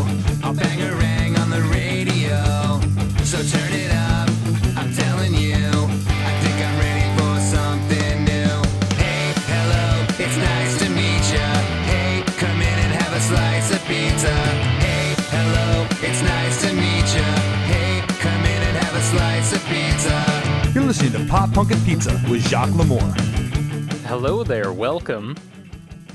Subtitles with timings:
[0.47, 2.79] I'll bang a rang on the radio.
[3.25, 3.62] So turn
[21.03, 23.01] listening to Pop Punk and Pizza with Jacques Lamour.
[24.07, 25.37] Hello there, welcome.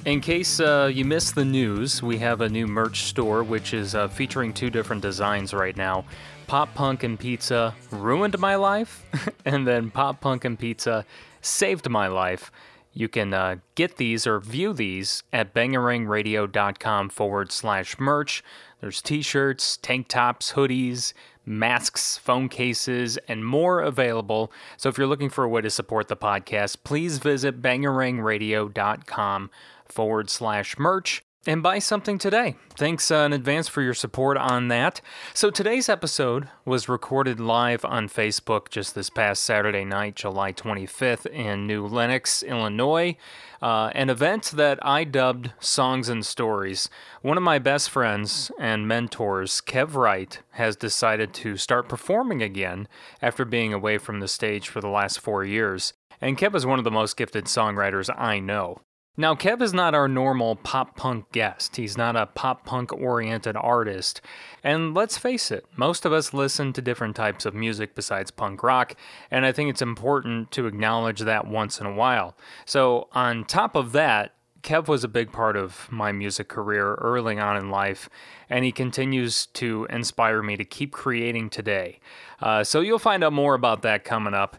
[0.05, 3.95] In case uh, you missed the news, we have a new merch store which is
[3.95, 6.05] uh, featuring two different designs right now.
[6.45, 9.03] Pop Punk and Pizza ruined my life,
[9.45, 11.05] and then Pop Punk and Pizza
[11.41, 12.49] saved my life.
[12.93, 18.41] You can uh, get these or view these at bangarangradio.com forward slash merch.
[18.79, 21.13] There's t shirts, tank tops, hoodies,
[21.47, 24.51] masks, phone cases, and more available.
[24.75, 29.49] So if you're looking for a way to support the podcast, please visit bangarangradio.com
[29.87, 32.55] forward slash merch and buy something today.
[32.75, 34.99] Thanks uh, in advance for your support on that.
[35.33, 41.25] So today's episode was recorded live on Facebook just this past Saturday night, July 25th,
[41.25, 43.15] in New Lenox, Illinois.
[43.61, 46.89] Uh, an event that I dubbed Songs and Stories.
[47.21, 52.87] One of my best friends and mentors, Kev Wright, has decided to start performing again
[53.21, 55.93] after being away from the stage for the last four years.
[56.19, 58.81] And Kev is one of the most gifted songwriters I know.
[59.19, 61.77] Now, Kev is not our normal pop punk guest.
[61.77, 64.21] He's not a pop punk oriented artist.
[64.63, 68.61] And let's face it, most of us listen to different types of music besides punk
[68.61, 68.95] rock,
[69.31, 72.37] and I think it's important to acknowledge that once in a while.
[72.63, 77.39] So, on top of that, Kev was a big part of my music career early
[77.39, 78.09] on in life,
[78.51, 81.99] and he continues to inspire me to keep creating today.
[82.39, 84.57] Uh, so, you'll find out more about that coming up.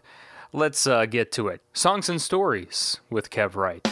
[0.51, 1.61] Let's uh, get to it.
[1.71, 3.87] Songs and Stories with Kev Wright.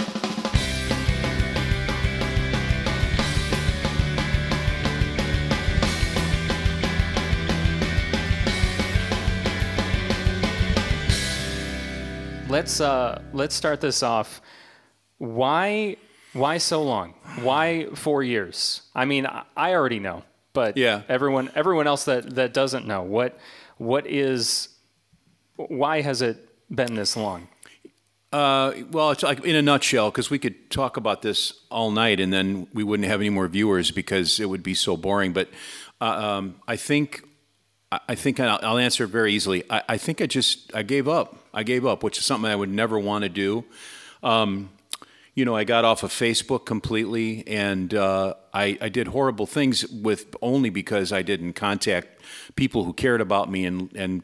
[12.49, 14.41] Let's uh, let's start this off.
[15.17, 15.97] Why
[16.33, 17.13] why so long?
[17.41, 18.81] Why four years?
[18.95, 21.01] I mean, I- already know, but Yeah.
[21.09, 23.37] everyone everyone else that that doesn't know what
[23.77, 24.69] what is
[25.55, 27.47] why has it been this long?
[28.33, 32.19] Uh, well, it's like in a nutshell, because we could talk about this all night,
[32.19, 35.31] and then we wouldn't have any more viewers because it would be so boring.
[35.31, 35.49] But
[36.01, 37.23] uh, um, I think
[37.91, 39.63] I think I'll, I'll answer it very easily.
[39.69, 41.37] I, I think I just I gave up.
[41.53, 43.63] I gave up, which is something I would never want to do.
[44.21, 44.69] Um,
[45.35, 49.87] you know, I got off of Facebook completely, and uh, I, I did horrible things
[49.87, 52.21] with only because I didn't contact
[52.55, 54.23] people who cared about me, and and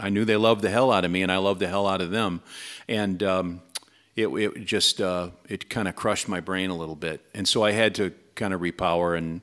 [0.00, 2.00] I knew they loved the hell out of me, and I loved the hell out
[2.00, 2.40] of them,
[2.88, 3.62] and um,
[4.16, 7.62] it it just uh, it kind of crushed my brain a little bit, and so
[7.62, 9.42] I had to kind of repower and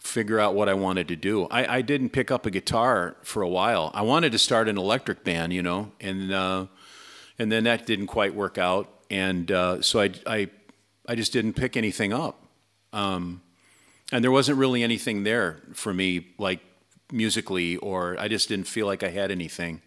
[0.00, 1.46] figure out what I wanted to do.
[1.50, 3.90] I, I didn't pick up a guitar for a while.
[3.94, 6.66] I wanted to start an electric band, you know, and uh,
[7.38, 10.50] and then that didn't quite work out, and uh, so I, I
[11.06, 12.44] I just didn't pick anything up,
[12.92, 13.42] um,
[14.10, 16.60] and there wasn't really anything there for me, like
[17.12, 19.82] musically, or I just didn't feel like I had anything.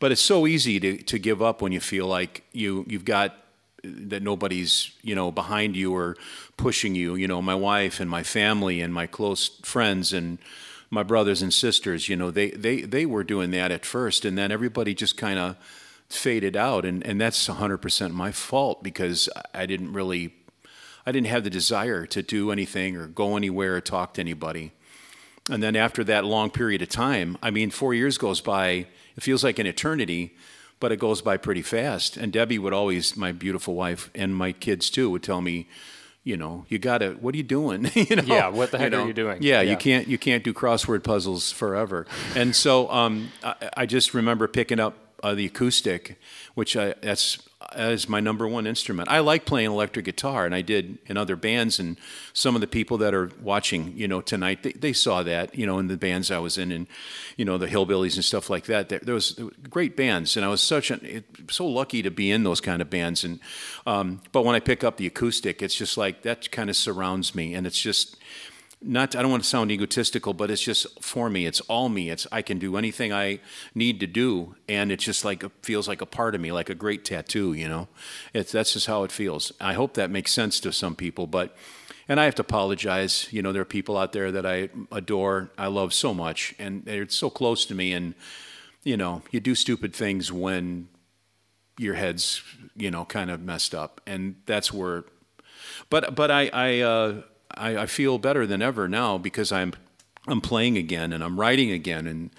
[0.00, 3.36] But it's so easy to, to give up when you feel like you you've got
[3.84, 6.16] that nobody's you know behind you or
[6.56, 7.14] pushing you.
[7.14, 10.38] You know, my wife and my family and my close friends and
[10.90, 12.08] my brothers and sisters.
[12.08, 15.38] You know, they they they were doing that at first, and then everybody just kind
[15.38, 15.56] of
[16.08, 20.34] faded out, and and that's 100% my fault because I didn't really.
[21.06, 24.72] I didn't have the desire to do anything or go anywhere or talk to anybody.
[25.50, 29.22] And then after that long period of time, I mean, four years goes by, it
[29.22, 30.34] feels like an eternity,
[30.84, 32.18] but it goes by pretty fast.
[32.18, 35.66] And Debbie would always, my beautiful wife, and my kids too, would tell me,
[36.24, 37.90] you know, you gotta, what are you doing?
[37.94, 39.38] you know, Yeah, what the heck you are you doing?
[39.42, 39.70] Yeah, Yeah.
[39.70, 42.04] you can't, you can't do crossword puzzles forever.
[42.36, 46.20] And so um, I, I just remember picking up uh, the acoustic,
[46.54, 47.38] which I, that's
[47.76, 49.08] is my number one instrument.
[49.08, 51.78] I like playing electric guitar, and I did in other bands.
[51.78, 51.98] And
[52.32, 55.66] some of the people that are watching, you know, tonight, they, they saw that, you
[55.66, 56.86] know, in the bands I was in, and
[57.36, 58.88] you know, the Hillbillies and stuff like that.
[58.88, 59.38] There, there was
[59.70, 62.80] great bands, and I was such an it, so lucky to be in those kind
[62.80, 63.24] of bands.
[63.24, 63.40] And
[63.86, 67.34] um, but when I pick up the acoustic, it's just like that kind of surrounds
[67.34, 68.16] me, and it's just
[68.84, 71.46] not I don't want to sound egotistical, but it's just for me.
[71.46, 72.10] It's all me.
[72.10, 73.40] It's I can do anything I
[73.74, 76.74] need to do, and it's just like feels like a part of me, like a
[76.74, 77.52] great tattoo.
[77.54, 77.88] You know,
[78.32, 79.52] it's that's just how it feels.
[79.60, 81.56] I hope that makes sense to some people, but
[82.08, 83.28] and I have to apologize.
[83.30, 86.84] You know, there are people out there that I adore, I love so much, and
[86.84, 88.14] they're so close to me, and
[88.82, 90.88] you know, you do stupid things when
[91.78, 92.42] your head's,
[92.76, 95.04] you know, kind of messed up, and that's where.
[95.90, 97.22] But but I I, uh,
[97.56, 99.74] I I feel better than ever now because I'm
[100.26, 102.30] I'm playing again and I'm writing again and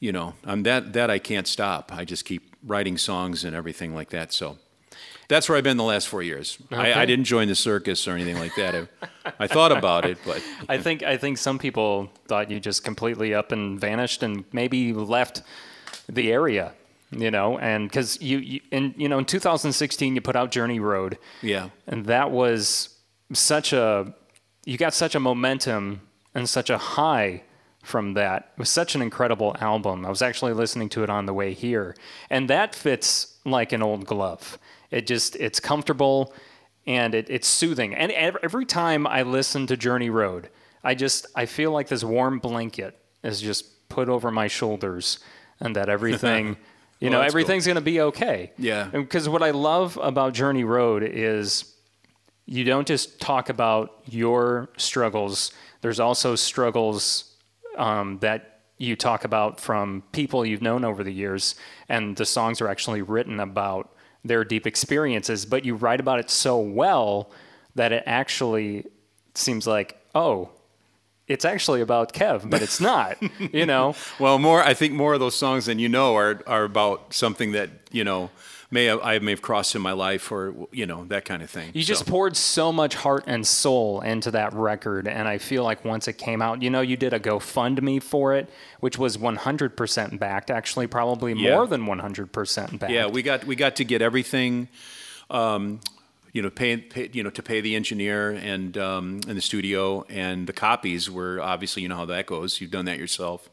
[0.00, 1.92] you know I'm that that I can't stop.
[1.92, 4.32] I just keep writing songs and everything like that.
[4.32, 4.58] So
[5.28, 6.58] that's where I've been the last four years.
[6.70, 8.74] I, I didn't join the circus or anything like that.
[8.74, 12.84] I, I thought about it, but I think I think some people thought you just
[12.84, 15.42] completely up and vanished and maybe left
[16.08, 16.72] the area,
[17.10, 20.80] you know, and because you, you in you know in 2016 you put out Journey
[20.80, 21.70] Road, yeah.
[21.86, 22.96] and that was
[23.32, 24.14] such a
[24.64, 26.02] you got such a momentum
[26.34, 27.42] and such a high
[27.82, 28.50] from that.
[28.56, 30.06] It was such an incredible album.
[30.06, 31.96] I was actually listening to it on the way here,
[32.30, 34.58] and that fits like an old glove.
[34.90, 36.32] It just it's comfortable
[36.86, 37.94] and it, it's soothing.
[37.94, 40.48] And every time I listen to Journey Road,
[40.84, 45.18] I just I feel like this warm blanket is just put over my shoulders,
[45.60, 46.56] and that everything.
[47.00, 47.40] You Well, know, that's cool.
[47.40, 48.52] everything's going to be okay.
[48.56, 48.84] Yeah.
[48.92, 51.71] Because what I love about Journey Road is
[52.46, 55.52] you don't just talk about your struggles.
[55.80, 57.34] There's also struggles
[57.76, 61.54] um, that you talk about from people you've known over the years,
[61.88, 63.94] and the songs are actually written about
[64.24, 65.46] their deep experiences.
[65.46, 67.30] But you write about it so well
[67.74, 68.86] that it actually
[69.34, 70.50] seems like, oh,
[71.28, 73.16] it's actually about Kev, but it's not.
[73.52, 76.64] you know, Well, more I think more of those songs than you know are are
[76.64, 78.30] about something that you know
[78.72, 81.50] may have, I may have crossed in my life or you know that kind of
[81.50, 81.70] thing.
[81.74, 85.84] You just poured so much heart and soul into that record, and I feel like
[85.84, 88.48] once it came out, you know, you did a GoFundMe for it,
[88.80, 90.50] which was 100% backed.
[90.50, 91.54] Actually, probably Yeah.
[91.54, 92.92] more than 100% backed.
[92.92, 94.68] yeah, we got we got to get everything.
[95.30, 95.80] Um,
[96.32, 100.04] you know, pay, pay you know to pay the engineer and um, in the studio
[100.08, 102.60] and the copies were obviously you know how that goes.
[102.60, 103.50] You've done that yourself,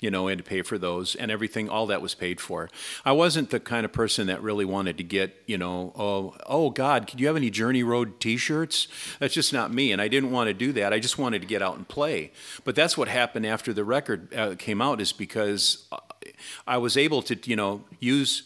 [0.00, 1.68] you know, and to pay for those and everything.
[1.68, 2.70] All that was paid for.
[3.04, 6.70] I wasn't the kind of person that really wanted to get you know oh oh
[6.70, 8.88] God, could you have any Journey Road T-shirts?
[9.18, 10.92] That's just not me, and I didn't want to do that.
[10.92, 12.32] I just wanted to get out and play.
[12.64, 15.86] But that's what happened after the record uh, came out is because
[16.66, 18.44] I was able to you know use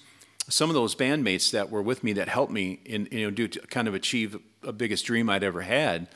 [0.49, 3.49] some of those bandmates that were with me that helped me in you know do
[3.49, 6.09] kind of achieve a biggest dream I'd ever had.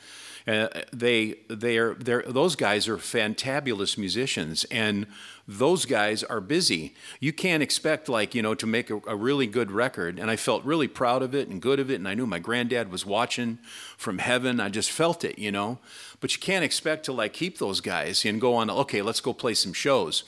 [0.49, 5.05] Uh, they they are they're, those guys are fantabulous musicians and
[5.47, 6.95] those guys are busy.
[7.19, 10.17] You can't expect like you know to make a, a really good record.
[10.17, 11.95] And I felt really proud of it and good of it.
[11.95, 13.59] And I knew my granddad was watching
[13.95, 14.59] from heaven.
[14.59, 15.77] I just felt it, you know.
[16.19, 18.71] But you can't expect to like keep those guys and go on.
[18.71, 20.23] Okay, let's go play some shows.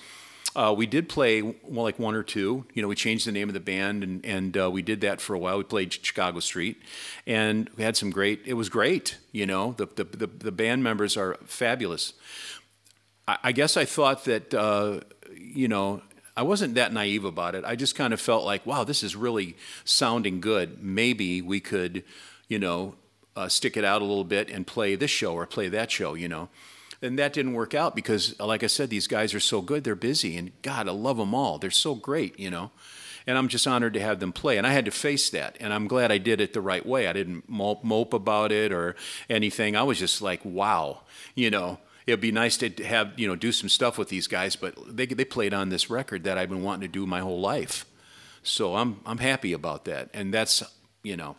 [0.53, 2.65] Uh, we did play well, like one or two.
[2.73, 5.21] You know, we changed the name of the band, and and uh, we did that
[5.21, 5.57] for a while.
[5.57, 6.77] We played Chicago Street,
[7.25, 8.41] and we had some great.
[8.45, 9.17] It was great.
[9.31, 12.13] You know, the the the, the band members are fabulous.
[13.27, 15.01] I, I guess I thought that uh,
[15.37, 16.01] you know
[16.35, 17.63] I wasn't that naive about it.
[17.63, 19.55] I just kind of felt like, wow, this is really
[19.85, 20.83] sounding good.
[20.83, 22.03] Maybe we could,
[22.49, 22.95] you know,
[23.37, 26.13] uh, stick it out a little bit and play this show or play that show.
[26.13, 26.49] You know.
[27.01, 29.83] And that didn't work out because, uh, like I said, these guys are so good.
[29.83, 31.57] They're busy, and God, I love them all.
[31.57, 32.71] They're so great, you know.
[33.25, 34.57] And I'm just honored to have them play.
[34.57, 37.07] And I had to face that, and I'm glad I did it the right way.
[37.07, 38.95] I didn't mope, mope about it or
[39.29, 39.75] anything.
[39.75, 41.01] I was just like, wow,
[41.35, 41.79] you know.
[42.07, 45.05] It'd be nice to have you know do some stuff with these guys, but they
[45.05, 47.85] they played on this record that I've been wanting to do my whole life.
[48.41, 50.63] So I'm I'm happy about that, and that's
[51.03, 51.35] you know,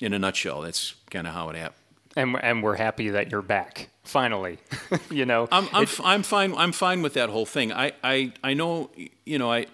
[0.00, 1.85] in a nutshell, that's kind of how it happened.
[2.16, 4.58] And and we're happy that you're back finally.
[5.10, 6.54] you know, I'm I'm, f- I'm fine.
[6.54, 7.72] I'm fine with that whole thing.
[7.72, 8.90] I, I I know
[9.24, 9.66] you know I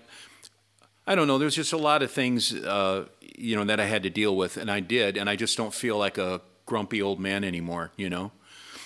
[1.06, 1.38] I don't know.
[1.38, 3.06] There's just a lot of things uh,
[3.36, 5.74] you know that I had to deal with, and I did, and I just don't
[5.74, 7.92] feel like a grumpy old man anymore.
[7.96, 8.32] You know,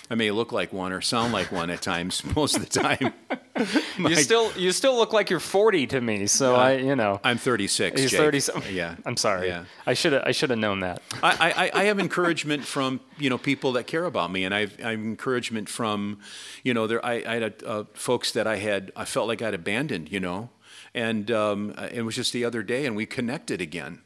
[0.09, 2.23] I may look like one or sound like one at times.
[2.35, 3.13] Most of the time,
[3.97, 6.27] you still you still look like you're 40 to me.
[6.27, 7.99] So I, you know, I'm 36.
[7.99, 8.19] he's Jake.
[8.19, 8.39] 30.
[8.39, 9.47] some- Yeah, I'm sorry.
[9.47, 9.65] Yeah.
[9.85, 11.01] I should have I should have known that.
[11.21, 14.77] I, I, I have encouragement from you know people that care about me, and I've,
[14.83, 16.19] I have encouragement from
[16.63, 19.53] you know there I, I had uh, folks that I had I felt like I'd
[19.53, 20.49] abandoned, you know,
[20.93, 23.99] and um, it was just the other day, and we connected again,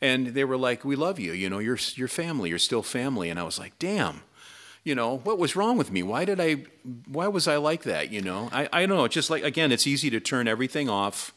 [0.00, 3.30] and they were like, "We love you, you know, you're you're family, you're still family,"
[3.30, 4.22] and I was like, "Damn."
[4.84, 6.02] You know what was wrong with me?
[6.02, 6.64] Why did I?
[7.06, 8.10] Why was I like that?
[8.10, 9.04] You know, I, I don't know.
[9.04, 11.32] It's just like again, it's easy to turn everything off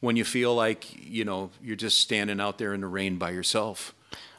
[0.00, 3.30] when you feel like you know you're just standing out there in the rain by
[3.30, 3.94] yourself.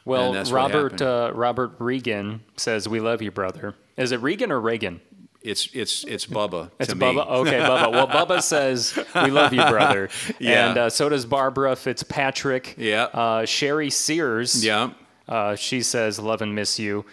[0.06, 3.74] Well, And that's what Robert uh, Robert Regan says we love you, brother.
[3.98, 5.02] Is it Regan or Reagan?
[5.42, 6.70] It's it's it's Bubba.
[6.80, 7.14] It's Bubba.
[7.14, 7.20] Me.
[7.40, 7.92] Okay, Bubba.
[7.92, 10.08] Well, Bubba says we love you, brother.
[10.38, 10.68] Yeah.
[10.70, 12.74] And uh, so does Barbara Fitzpatrick.
[12.78, 13.04] Yeah.
[13.04, 14.64] Uh, Sherry Sears.
[14.64, 14.92] Yeah.
[15.28, 17.04] Uh, she says love and miss you.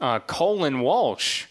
[0.00, 1.46] Uh, Colin Walsh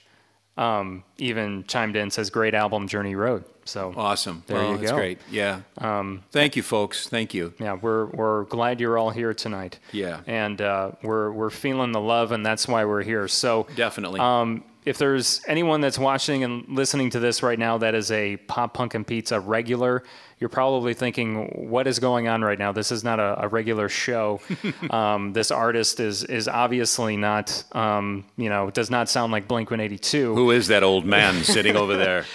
[0.57, 3.43] um, even chimed in says great album Journey Road.
[3.65, 4.43] So Awesome.
[4.45, 4.97] There well, you that's go.
[4.97, 5.19] great.
[5.31, 5.61] Yeah.
[5.77, 7.07] Um, Thank you, folks.
[7.07, 7.53] Thank you.
[7.59, 9.79] yeah, we're we're glad you're all here tonight.
[9.93, 10.19] Yeah.
[10.27, 13.27] and uh, we're we're feeling the love, and that's why we're here.
[13.27, 14.19] So Definitely.
[14.19, 18.37] Um, if there's anyone that's watching and listening to this right now that is a
[18.37, 20.03] Pop Punk and Pizza regular,
[20.39, 22.71] you're probably thinking, "What is going on right now?
[22.71, 24.41] This is not a, a regular show.
[24.89, 29.71] um, this artist is is obviously not, um, you know, does not sound like Blink
[29.71, 32.25] 182." Who is that old man sitting over there?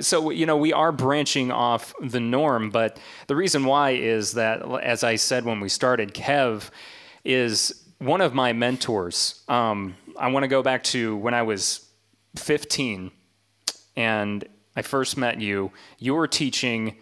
[0.00, 4.62] so you know we are branching off the norm but the reason why is that
[4.82, 6.70] as i said when we started kev
[7.24, 11.88] is one of my mentors um, i want to go back to when i was
[12.36, 13.10] 15
[13.96, 14.44] and
[14.76, 16.96] i first met you you were teaching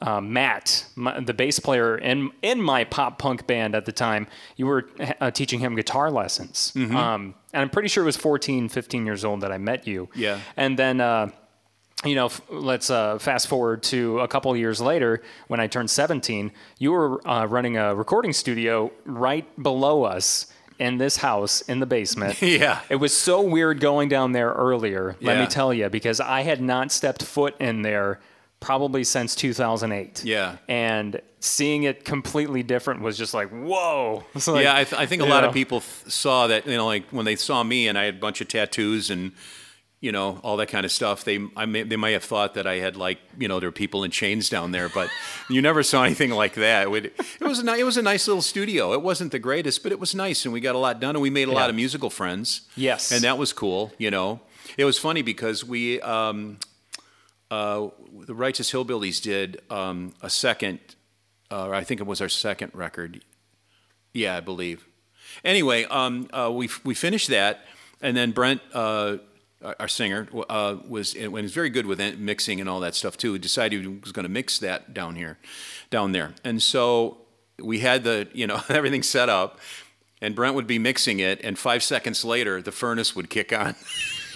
[0.00, 4.26] uh, Matt, my, the bass player in in my pop punk band at the time,
[4.56, 6.72] you were uh, teaching him guitar lessons.
[6.74, 6.94] Mm-hmm.
[6.94, 10.10] Um, and I'm pretty sure it was 14, 15 years old that I met you.
[10.14, 10.40] Yeah.
[10.56, 11.30] And then, uh,
[12.04, 15.88] you know, f- let's uh, fast forward to a couple years later when I turned
[15.88, 16.52] 17.
[16.78, 21.86] You were uh, running a recording studio right below us in this house in the
[21.86, 22.40] basement.
[22.42, 22.80] Yeah.
[22.88, 25.40] It was so weird going down there earlier, let Yeah.
[25.42, 28.20] me tell you, because I had not stepped foot in there
[28.60, 30.24] probably since 2008.
[30.24, 30.56] Yeah.
[30.68, 34.24] And seeing it completely different was just like, whoa.
[34.46, 35.48] Like, yeah, I, th- I think a lot know.
[35.48, 38.14] of people th- saw that, you know, like when they saw me and I had
[38.14, 39.32] a bunch of tattoos and,
[40.00, 41.24] you know, all that kind of stuff.
[41.24, 43.72] They, I may, they might have thought that I had like, you know, there were
[43.72, 45.10] people in chains down there, but
[45.50, 46.82] you never saw anything like that.
[46.84, 48.92] It, would, it was a, it was a nice little studio.
[48.92, 51.22] It wasn't the greatest, but it was nice, and we got a lot done, and
[51.22, 52.62] we made a lot of musical friends.
[52.76, 53.10] Yes.
[53.10, 53.92] and that was cool.
[53.98, 54.40] You know,
[54.76, 56.58] it was funny because we, um,
[57.50, 57.88] uh,
[58.26, 60.80] the Righteous Hillbillies did um, a second,
[61.50, 63.22] uh, I think it was our second record.
[64.12, 64.86] Yeah, I believe.
[65.44, 67.64] Anyway, um, uh, we we finished that,
[68.00, 69.18] and then Brent, uh,
[69.62, 73.32] our singer, uh, was and was very good with mixing and all that stuff too.
[73.32, 75.38] He decided he was going to mix that down here,
[75.90, 77.18] down there, and so
[77.62, 79.58] we had the you know everything set up,
[80.20, 83.74] and Brent would be mixing it, and five seconds later the furnace would kick on.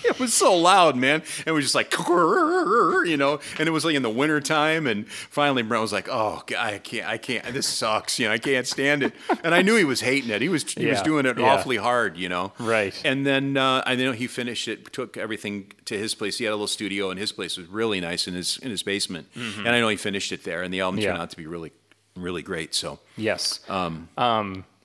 [0.11, 1.23] It was so loud, man.
[1.39, 4.87] And it was just like, you know, and it was like in the winter time.
[4.87, 8.19] And finally, Brent was like, oh, I can't, I can't, this sucks.
[8.19, 9.15] You know, I can't stand it.
[9.45, 10.43] And I knew he was hating it.
[10.43, 11.55] He was, he was doing it yeah.
[11.55, 12.53] awfully hard, you know.
[12.59, 12.95] Right.
[13.05, 16.37] And then uh, I know he finished it, took everything to his place.
[16.39, 18.83] He had a little studio, and his place was really nice in his in his
[18.83, 19.29] basement.
[19.35, 21.23] And I know he finished it there, and the album turned Mm-hmm.
[21.23, 21.73] Out to be really,
[22.17, 22.75] really great.
[22.75, 22.99] So.
[23.17, 23.61] Yes.
[23.69, 24.09] Um,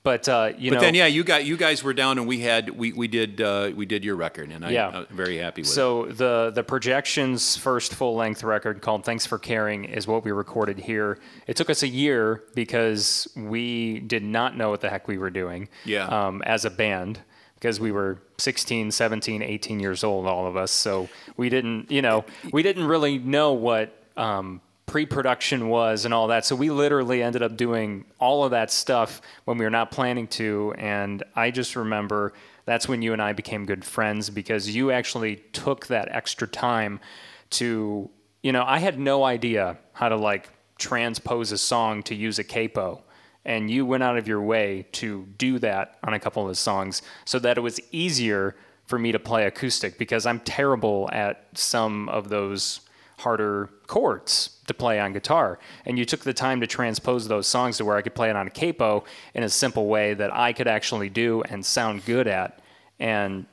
[0.06, 0.82] but, uh, you But know.
[0.82, 3.72] then, yeah, you got you guys were down, and we had we we did uh,
[3.76, 4.90] we did your record, and I, Yeah.
[5.10, 5.74] I'm very happy with it.
[5.74, 10.32] So the the projections first full length record called "Thanks for Caring" is what we
[10.32, 11.18] recorded here.
[11.48, 15.32] It took us a year because we did not know what the heck we were
[15.32, 15.68] doing.
[15.84, 16.06] Yeah.
[16.06, 17.20] Um, as a band.
[17.56, 20.70] Because we were 16, 17, 18 years old, all of us.
[20.72, 24.62] So we didn't, you know, we didn't really know what um,
[24.96, 26.46] pre-production was and all that.
[26.46, 30.26] So we literally ended up doing all of that stuff when we were not planning
[30.28, 30.74] to.
[30.78, 32.32] And I just remember
[32.64, 37.02] that's when you and I became good friends because you actually took that extra time
[37.50, 38.10] to,
[38.42, 40.48] you know, I had no idea how to like
[40.78, 43.04] transpose a song to use a capo.
[43.44, 47.02] And you went out of your way to do that on a couple of songs
[47.26, 52.08] so that it was easier for me to play acoustic because I'm terrible at some
[52.08, 52.80] of those
[53.18, 55.60] harder chords to play on guitar.
[55.86, 58.36] And you took the time to transpose those songs to where I could play it
[58.36, 59.04] on a capo
[59.34, 62.60] in a simple way that I could actually do and sound good at.
[63.00, 63.46] And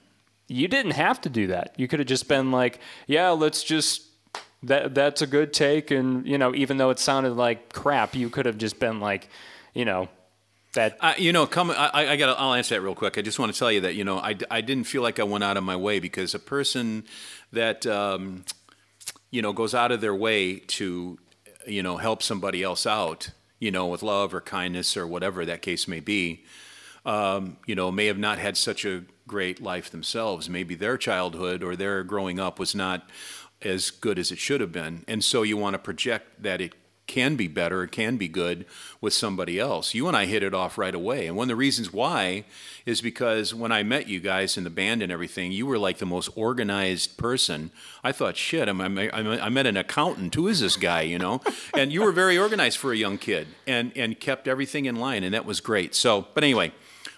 [0.49, 1.75] you didn't have to do that.
[1.77, 4.09] You could have just been like, yeah, let's just
[4.65, 8.31] that that's a good take and you know, even though it sounded like crap, you
[8.31, 9.29] could have just been like,
[9.75, 10.09] you know,
[10.75, 11.71] that I, you know, come.
[11.71, 12.39] I, I got.
[12.39, 13.19] I'll answer that real quick.
[13.19, 15.23] I just want to tell you that you know, I, I didn't feel like I
[15.23, 17.05] went out of my way because a person
[17.53, 18.45] that um,
[19.33, 21.19] you know goes out of their way to
[21.67, 25.63] you know help somebody else out, you know, with love or kindness or whatever that
[25.63, 26.45] case may be,
[27.05, 30.49] um, you know, may have not had such a great life themselves.
[30.49, 33.09] Maybe their childhood or their growing up was not
[33.63, 36.75] as good as it should have been, and so you want to project that it
[37.07, 38.65] can be better, can be good
[39.01, 39.95] with somebody else.
[39.95, 41.27] You and I hit it off right away.
[41.27, 42.45] And one of the reasons why
[42.87, 45.99] is because when I met you guys in the band and everything, you were like
[45.99, 47.71] the most organized person.
[48.05, 50.35] I thought, shit, I'm, I'm, I met an accountant.
[50.35, 51.41] Who is this guy, you know?
[51.77, 55.25] and you were very organized for a young kid and, and kept everything in line,
[55.25, 55.95] and that was great.
[55.95, 56.73] So, but anyway.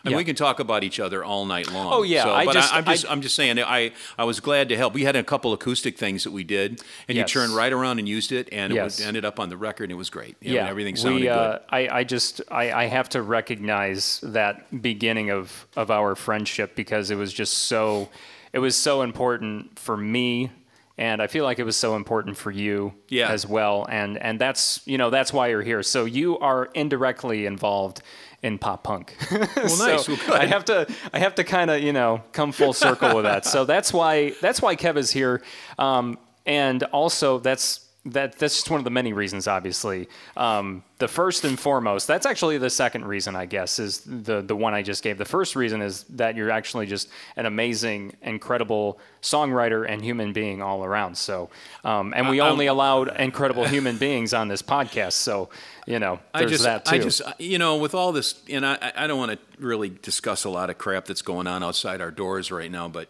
[0.05, 0.19] And Yeah.
[0.19, 1.93] we can talk about each other all night long.
[1.93, 4.25] Oh, yeah, So, I but just- I, am just, I- I'm just saying, I, I
[4.25, 4.93] was glad to help.
[4.93, 7.35] We had a couple acoustic things that we did, and Yes.
[7.35, 8.99] you turned right around and used it, and it Yes.
[8.99, 10.37] was, ended up on the record, and it was great.
[10.43, 11.61] You know, yeah, everything sounded we, uh, good.
[11.71, 17.11] I, I just I, I have to recognize that beginning of of our friendship because
[17.11, 18.09] it was just so
[18.53, 20.51] it was so important for me
[20.97, 23.29] and I feel like it was so important for you Yeah.
[23.31, 23.87] as well.
[23.91, 25.83] And and that's you know that's why you're here.
[25.83, 28.01] So you are indirectly involved
[28.43, 29.17] in pop punk.
[29.57, 30.09] Well, nice.
[30.09, 30.19] Well.
[30.33, 33.45] I have to I have to kind of you know come full circle with that.
[33.45, 35.43] So that's why that's why Kev is here,
[35.79, 37.81] um, and also that's.
[38.07, 39.49] That that's just one of the many reasons.
[39.49, 42.07] Obviously, um, the first and foremost.
[42.07, 45.17] That's actually the second reason, I guess, is the the one I just gave.
[45.17, 50.61] The first reason is that you're actually just an amazing, incredible songwriter and human being
[50.61, 51.17] all around.
[51.17, 51.49] So,
[51.83, 55.13] um, and we I- only allowed incredible human beings on this podcast.
[55.13, 55.49] So,
[55.87, 56.97] you know, I there's just, that too.
[56.97, 60.45] I just, you know, with all this, and I, I don't want to really discuss
[60.45, 63.09] a lot of crap that's going on outside our doors right now, but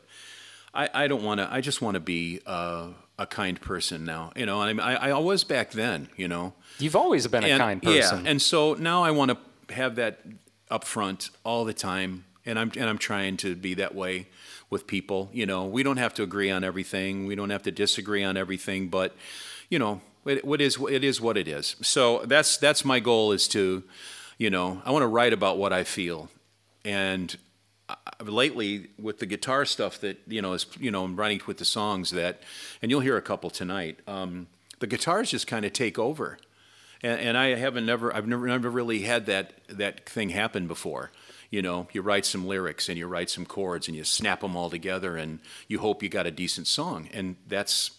[0.72, 1.52] I, I don't want to.
[1.52, 4.32] I just want to be uh, a kind person now.
[4.36, 6.08] You know, and I, I was back then.
[6.16, 8.24] You know, You've always been a kind person.
[8.24, 10.20] Yeah, and so now I want to have that
[10.70, 14.28] up front all the time, and I'm and I'm trying to be that way
[14.70, 15.30] with people.
[15.32, 17.26] You know, we don't have to agree on everything.
[17.26, 19.14] We don't have to disagree on everything, but
[19.70, 21.76] you know, it, what is it is what it is.
[21.82, 23.84] So that's that's my goal is to,
[24.38, 26.28] you know, I want to write about what I feel,
[26.84, 27.36] and
[27.88, 31.58] I- lately with the guitar stuff that you know is you know I'm writing with
[31.58, 32.42] the songs that,
[32.80, 34.00] and you'll hear a couple tonight.
[34.06, 34.46] Um,
[34.80, 36.38] the guitars just kind of take over,
[37.02, 41.10] and, and I haven't never I've never never really had that that thing happen before.
[41.50, 44.56] You know, you write some lyrics and you write some chords and you snap them
[44.56, 45.38] all together and
[45.68, 47.92] you hope you got a decent song, and that's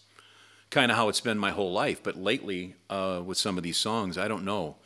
[0.70, 2.02] kind of how it's been my whole life.
[2.02, 4.76] But lately, uh, with some of these songs, I don't know.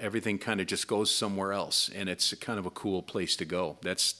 [0.00, 3.44] Everything kind of just goes somewhere else, and it's kind of a cool place to
[3.44, 3.76] go.
[3.82, 4.14] That's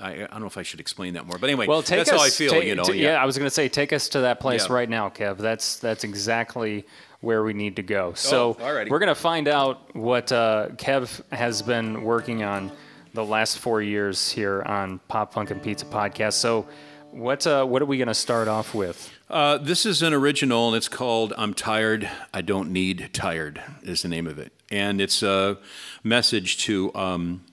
[0.00, 2.10] I, I don't know if I should explain that more, but anyway, well, take that's
[2.12, 2.50] us, how I feel.
[2.50, 3.22] take- you know, t- yeah.
[3.22, 4.74] I was going to say, take us to that place Yeah.
[4.74, 5.38] right now, Kev.
[5.38, 6.84] That's that's exactly
[7.20, 8.12] where we need to go.
[8.14, 12.70] So Oh, we're going to find out what uh, Kev has been working on
[13.14, 16.34] the last four years here on Pop Punk and Pizza podcast.
[16.34, 16.66] So,
[17.12, 19.10] what uh, what are we going to start off with?
[19.30, 24.02] Uh, this is an original, and it's called "I'm Tired, I Don't Need Tired" is
[24.02, 25.58] the name of it, and it's a
[26.02, 27.44] message to um,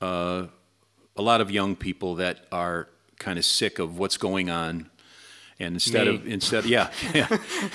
[0.00, 0.46] uh,
[1.16, 4.90] a lot of young people that are kind of sick of what's going on,
[5.58, 6.14] and instead Me.
[6.14, 7.28] of instead, yeah, yeah.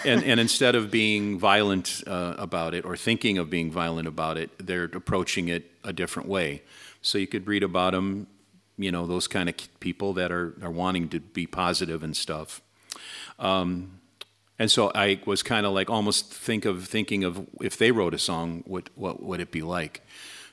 [0.06, 4.38] and and instead of being violent uh, about it or thinking of being violent about
[4.38, 6.63] it, they're approaching it a different way.
[7.02, 8.28] So you could read about them,
[8.78, 12.62] you know, those kind of people that are are wanting to be positive and stuff.
[14.60, 18.13] And so I was kind of like almost think of thinking of if they wrote
[18.13, 20.02] a song, what what would it be like?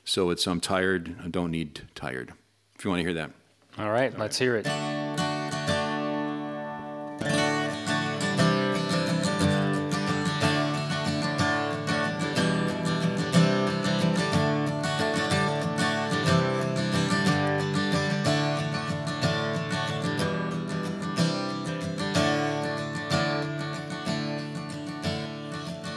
[0.03, 2.33] So it's I'm tired, I don't need tired.
[2.77, 3.31] If you want to hear that.
[3.77, 5.10] All right, let's hear it.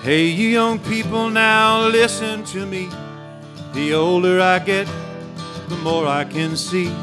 [0.05, 2.90] Hey, you young people, now listen to me.
[3.73, 4.87] The older I get,
[5.71, 6.95] the more I can see.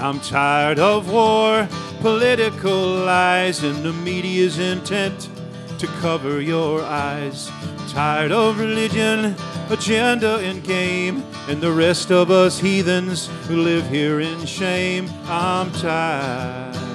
[0.00, 1.68] I'm tired of war,
[2.00, 5.30] political lies, and the media's intent
[5.78, 7.48] to cover your eyes.
[7.88, 9.36] Tired of religion,
[9.68, 15.08] agenda, and game, and the rest of us heathens who live here in shame.
[15.26, 16.89] I'm tired.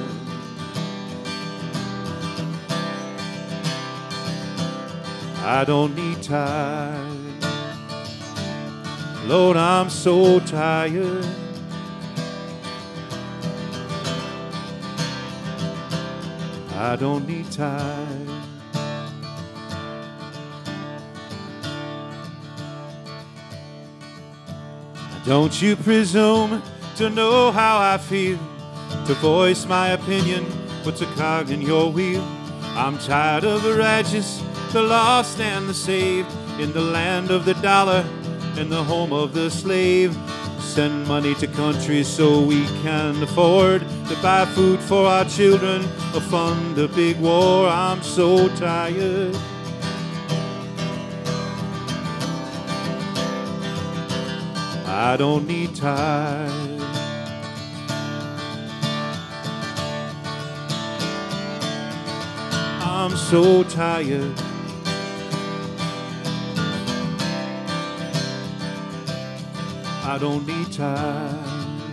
[5.47, 7.39] I don't need time.
[9.27, 11.23] Lord, I'm so tired.
[16.73, 18.27] I don't need time.
[25.25, 26.63] Don't you presume
[26.95, 28.39] to know how I feel.
[29.05, 30.43] To voice my opinion
[30.84, 32.23] puts a cog in your wheel.
[32.75, 36.32] I'm tired of the righteous, the lost, and the saved.
[36.60, 38.06] In the land of the dollar
[38.58, 40.15] in the home of the slave.
[40.60, 46.21] Send money to countries so we can afford to buy food for our children or
[46.21, 47.67] fund the big war.
[47.67, 49.36] I'm so tired.
[54.88, 56.82] I don't need time.
[62.82, 64.55] I'm so tired.
[70.08, 71.91] I don't need time.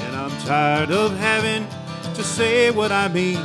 [0.00, 1.66] And I'm tired of having
[2.14, 3.38] to say what I mean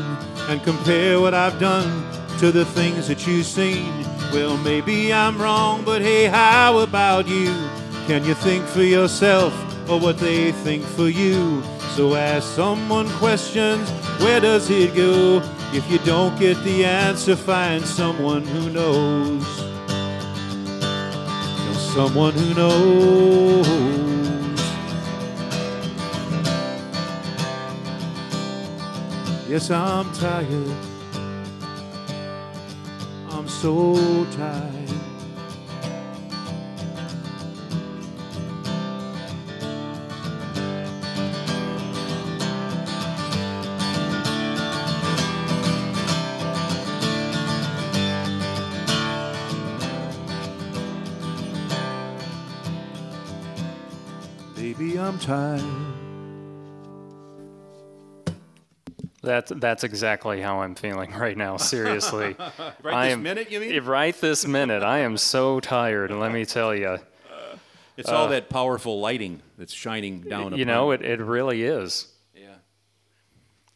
[0.50, 2.06] and compare what I've done
[2.40, 3.94] to the things that you've seen.
[4.34, 7.54] Well, maybe I'm wrong, but hey, how about you?
[8.08, 9.54] Can you think for yourself
[9.90, 11.63] or what they think for you?
[11.96, 15.42] So ask someone questions, where does it go?
[15.74, 19.66] If you don't get the answer, find someone who knows.
[21.97, 23.67] Someone who knows.
[29.49, 30.75] Yes, I'm tired.
[33.31, 33.95] I'm so
[34.36, 35.07] tired.
[55.28, 55.62] Baby,
[59.22, 61.58] That's that's exactly how I'm feeling right now.
[61.58, 62.38] Seriously,
[62.82, 63.84] Right I this am, minute, you mean?
[63.84, 66.12] Right this minute, I am so tired.
[66.12, 67.00] Let me tell you.
[67.98, 70.56] It's all that powerful lighting that's shining down.
[70.56, 72.08] You upon know, it, it really is.
[72.34, 72.56] Yeah.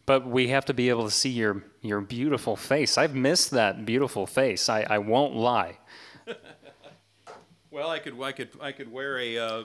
[0.06, 2.98] But we have to be able to see your your beautiful face.
[2.98, 4.70] I've missed that beautiful face.
[4.70, 5.80] I, I won't lie.
[7.72, 9.64] Well, I could, I could, I could wear a uh,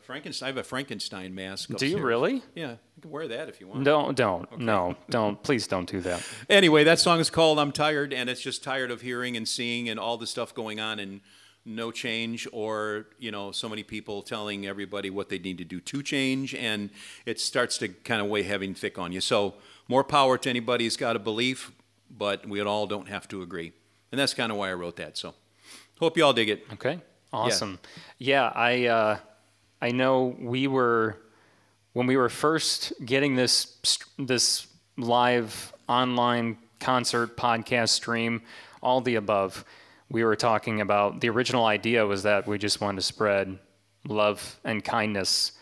[0.00, 0.46] Frankenstein.
[0.46, 1.70] I have a Frankenstein mask.
[1.76, 2.42] Do you really?
[2.54, 3.84] Yeah, you can wear that if you want.
[3.84, 6.22] Don't don't no don't please don't do that.
[6.48, 9.88] Anyway, that song is called "I'm Tired," and it's just tired of hearing and seeing
[9.88, 11.20] and all the stuff going on and
[11.66, 15.80] no change, or you know, so many people telling everybody what they need to do
[15.80, 16.90] to change, and
[17.26, 19.20] it starts to kind of weigh heavy and thick on you.
[19.20, 19.54] So,
[19.88, 21.72] more power to anybody who's got a belief,
[22.10, 23.72] but we all don't have to agree,
[24.12, 25.18] and that's kind of why I wrote that.
[25.18, 25.34] So,
[25.98, 26.64] hope you all dig it.
[26.74, 27.00] Okay,
[27.32, 27.80] awesome.
[28.18, 29.18] Yeah, I uh,
[29.80, 31.18] I know we were
[31.92, 33.76] when we were first getting this
[34.18, 38.42] this live online concert podcast stream,
[38.82, 39.64] all the above.
[40.10, 43.58] We were talking about the original idea was that we just wanted to spread
[44.06, 45.52] love and kindness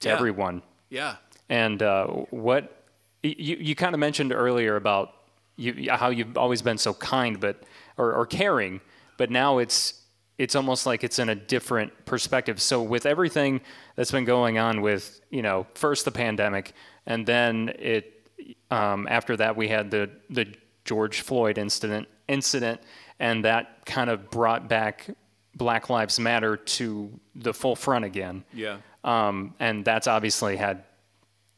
[0.00, 0.14] to Yeah.
[0.14, 0.62] everyone.
[0.90, 1.16] Yeah.
[1.48, 2.84] And uh, what
[3.22, 5.14] you you kind of mentioned earlier about
[5.56, 7.62] you, how you've always been so kind, but
[7.96, 8.80] or, or caring,
[9.16, 10.02] but now it's
[10.38, 12.60] it's almost like it's in a different perspective.
[12.60, 13.60] So with everything
[13.96, 16.72] that's been going on with you know first the pandemic,
[17.06, 18.28] and then it
[18.70, 20.46] um, after that we had the the
[20.84, 22.80] George Floyd incident incident,
[23.20, 25.06] and that kind of brought back
[25.54, 28.78] Black Lives Matter to the full front again Yeah.
[29.04, 30.82] um, and that's obviously had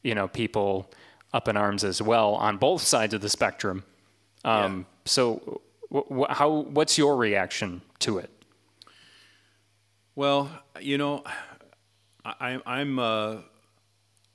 [0.02, 0.90] you know people
[1.32, 3.84] up in arms as well on both sides of the spectrum.
[4.44, 5.60] Um, So,
[5.92, 8.30] wh- wh- how what's your reaction to it?
[10.18, 10.50] Well,
[10.80, 11.24] you know,
[12.24, 13.36] I, I'm uh,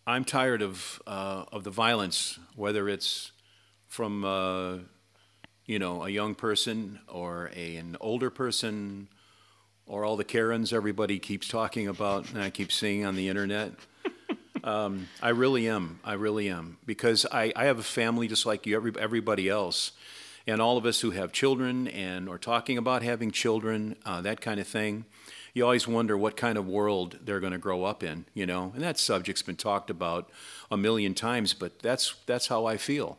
[0.05, 3.31] I'm tired of uh, of the violence, whether it's
[3.87, 4.77] from uh,
[5.65, 9.07] you know a young person or a, an older person,
[9.87, 13.71] or all the Karens everybody keeps talking about, and I keep seeing on the internet.
[14.63, 15.99] Um, I really am.
[16.03, 19.91] I really am because I, I have a family just like you, every, everybody else,
[20.45, 24.39] and all of us who have children and are talking about having children, uh, that
[24.39, 25.05] kind of thing.
[25.53, 28.71] You always wonder what kind of world they're going to grow up in, you know.
[28.73, 30.29] And that subject's been talked about
[30.69, 33.17] a million times, but that's that's how I feel.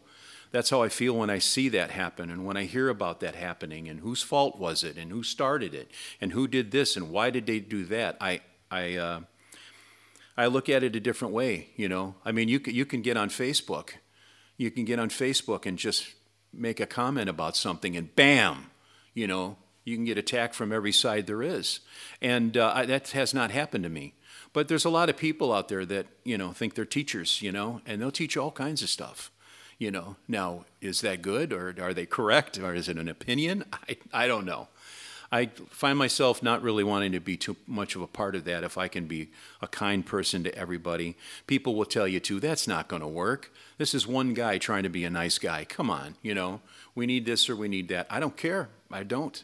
[0.50, 3.34] That's how I feel when I see that happen and when I hear about that
[3.34, 5.90] happening and whose fault was it and who started it
[6.20, 8.16] and who did this and why did they do that.
[8.20, 8.40] I
[8.70, 8.96] I.
[8.96, 9.20] Uh,
[10.36, 12.14] I look at it a different way, you know.
[12.24, 13.90] I mean, you can, you can get on Facebook.
[14.56, 16.06] You can get on Facebook and just
[16.52, 18.70] make a comment about something, and bam,
[19.14, 21.80] you know, you can get attacked from every side there is.
[22.20, 24.14] And uh, I, that has not happened to me.
[24.52, 27.52] But there's a lot of people out there that, you know, think they're teachers, you
[27.52, 29.30] know, and they'll teach all kinds of stuff.
[29.78, 33.64] You know, now, is that good or are they correct or is it an opinion?
[33.72, 34.68] I, I don't know.
[35.32, 38.64] I find myself not really wanting to be too much of a part of that
[38.64, 39.30] if I can be
[39.62, 41.16] a kind person to everybody.
[41.46, 43.50] People will tell you, too, that's not going to work.
[43.78, 45.64] This is one guy trying to be a nice guy.
[45.64, 46.60] Come on, you know,
[46.94, 48.06] we need this or we need that.
[48.10, 48.68] I don't care.
[48.90, 49.42] I don't.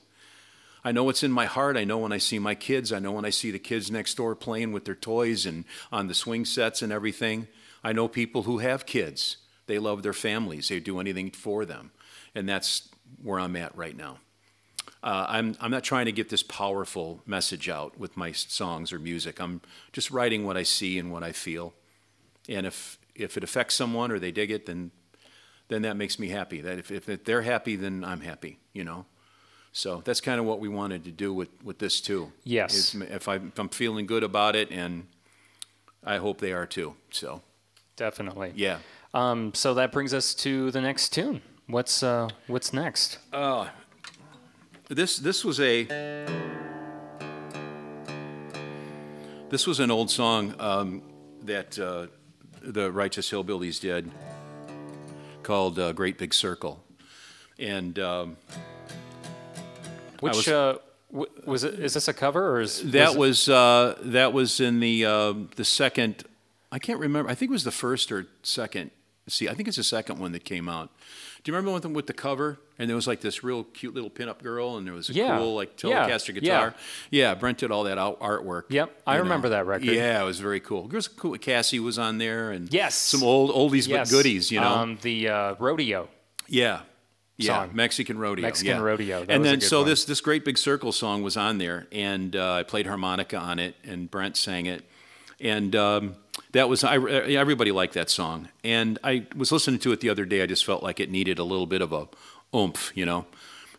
[0.88, 1.76] I know what's in my heart.
[1.76, 2.94] I know when I see my kids.
[2.94, 6.06] I know when I see the kids next door playing with their toys and on
[6.06, 7.46] the swing sets and everything.
[7.84, 9.36] I know people who have kids.
[9.66, 10.68] They love their families.
[10.68, 11.90] They do anything for them.
[12.34, 12.88] And that's
[13.22, 14.16] where I'm at right now.
[15.02, 18.98] Uh, I'm, I'm not trying to get this powerful message out with my songs or
[18.98, 19.42] music.
[19.42, 19.60] I'm
[19.92, 21.74] just writing what I see and what I feel.
[22.48, 24.92] And if, if it affects someone or they dig it, then,
[25.68, 26.62] then that makes me happy.
[26.62, 29.04] That if, if they're happy, then I'm happy, you know?
[29.78, 32.32] So that's kind of what we wanted to do with, with this too.
[32.42, 32.74] Yes.
[32.74, 35.06] Is if, I, I'm feeling good about it, and
[36.02, 36.96] I hope they are too.
[37.12, 37.42] So,
[37.94, 38.54] Definitely.
[38.56, 38.78] yeah.
[39.14, 41.42] Um, so that brings us to the next tune.
[41.68, 43.18] What's uh, what's next?
[44.88, 45.84] This this was a
[49.48, 51.02] this was an old song um,
[51.44, 52.08] that uh,
[52.62, 54.10] the Righteous Hillbillies did
[55.44, 56.82] called uh, Great Big Circle.
[57.60, 58.36] And um,
[60.20, 60.78] Which was- uh,
[61.12, 61.78] w- was it?
[61.80, 65.34] Is this a cover or is that was was uh, that was in the uh,
[65.56, 66.24] the second.
[66.70, 67.30] I can't remember.
[67.30, 68.90] I think it was the first or second.
[69.28, 70.90] See, I think it's the second one that came out.
[71.44, 72.58] Do you remember with the, with the cover?
[72.78, 75.36] And there was like this real cute little pinup girl, and there was a Yeah.
[75.38, 76.06] cool like Yeah.
[76.08, 76.40] Telecaster Yeah.
[76.40, 76.74] guitar.
[77.10, 77.34] Yeah.
[77.34, 78.64] Brent did all that out, artwork.
[78.70, 79.84] Yep, I remember that record.
[79.88, 80.86] Yeah, it was very cool.
[80.86, 81.36] It was cool.
[81.38, 82.94] Cassie was on there, and Yes.
[82.94, 84.50] some old oldies yes, but goodies.
[84.50, 86.08] You know, um, the uh, rodeo.
[86.48, 86.80] yeah.
[87.38, 87.70] Yeah, song.
[87.72, 88.42] Mexican rodeo.
[88.42, 88.82] Mexican yeah.
[88.82, 89.88] rodeo, that and then so one.
[89.88, 93.58] this this great big circle song was on there, and uh, I played harmonica on
[93.60, 94.84] it, and Brent sang it,
[95.38, 96.16] and um,
[96.52, 98.48] that was I, everybody liked that song.
[98.64, 100.42] And I was listening to it the other day.
[100.42, 102.08] I just felt like it needed a little bit of a
[102.56, 103.26] oomph, you know.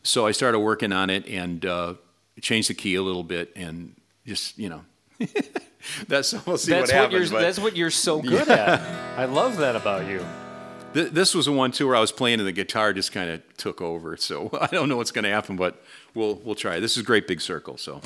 [0.04, 1.94] So I started working on it and uh,
[2.42, 3.94] changed the key a little bit, and
[4.26, 4.86] just you know,
[6.08, 7.30] that's we'll see That's what what, happens.
[7.30, 7.40] you're.
[7.40, 8.80] but- That's what you're so good at.
[9.20, 10.26] I love that about you.
[10.94, 13.30] Th- This was the one too where I was playing and the guitar just kind
[13.30, 14.18] of took over.
[14.18, 15.82] So I don't know what's going to happen, but
[16.14, 16.80] we'll we'll try.
[16.80, 17.78] This is Great Big Circle.
[17.78, 18.02] So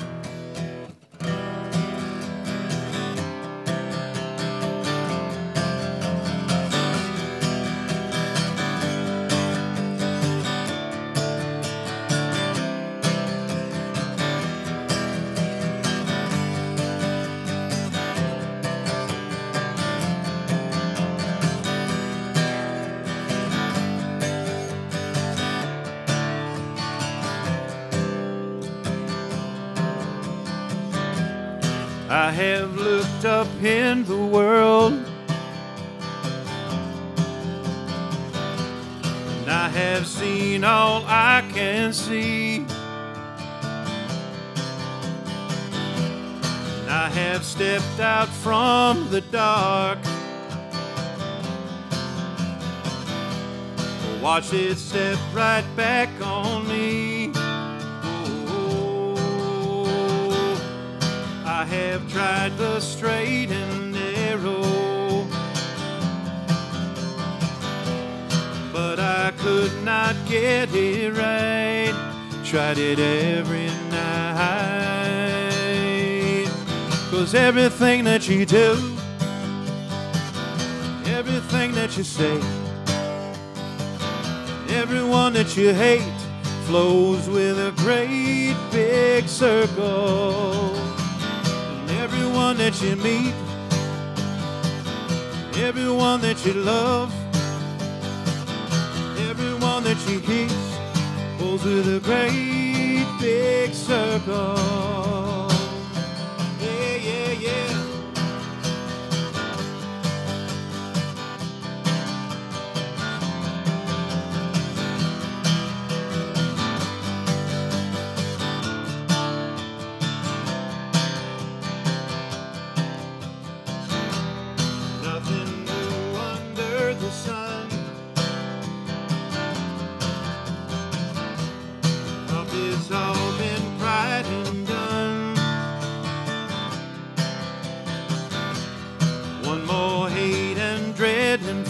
[55.54, 57.30] right back on me.
[58.48, 59.14] Oh,
[61.46, 65.28] I have tried the straight and narrow,
[68.72, 71.94] but I could not get it right.
[72.44, 74.10] Tried it every night,
[77.12, 78.72] cause everything that you do,
[81.06, 82.40] everything that you say,
[85.56, 86.02] you hate
[86.66, 90.74] flows with a great big circle.
[90.74, 93.34] And everyone that you meet,
[95.62, 97.12] everyone that you love,
[99.30, 100.52] everyone that you kiss,
[101.38, 104.56] goes with a great big circle.
[106.60, 107.32] Yeah, yeah,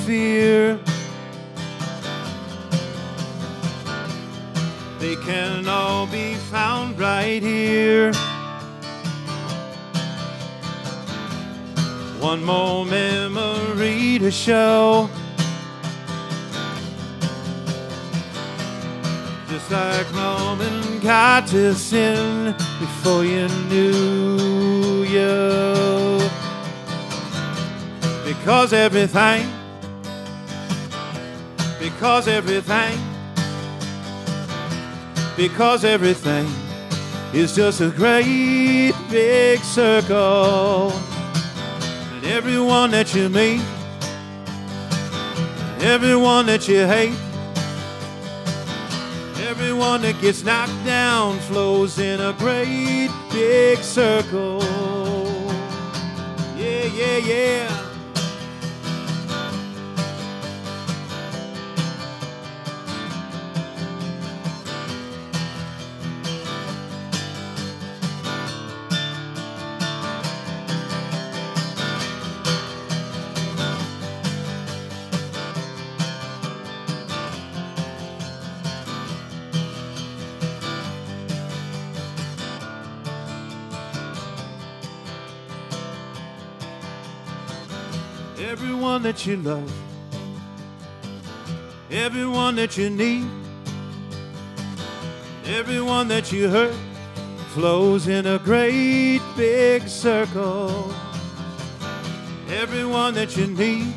[0.05, 0.79] fear.
[4.99, 8.13] They can all be found right here.
[12.21, 15.09] One more memory to show.
[19.49, 26.31] Just like Roman got to sin before you knew you.
[28.25, 29.54] Because everything,
[31.95, 32.99] because everything,
[35.37, 36.45] because everything
[37.33, 40.91] is just a great big circle.
[42.13, 43.63] And everyone that you meet,
[45.85, 47.17] everyone that you hate,
[49.49, 54.61] everyone that gets knocked down flows in a great big circle.
[56.57, 57.84] Yeah, yeah, yeah.
[89.15, 89.73] That you love,
[91.89, 93.25] everyone that you need,
[95.47, 96.75] everyone that you hurt
[97.51, 100.93] flows in a great big circle.
[102.51, 103.95] Everyone that you need,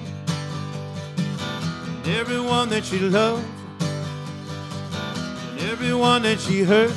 [2.05, 3.43] everyone that you love,
[5.71, 6.93] everyone that you hurt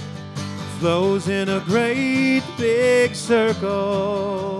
[0.79, 4.60] flows in a great big circle.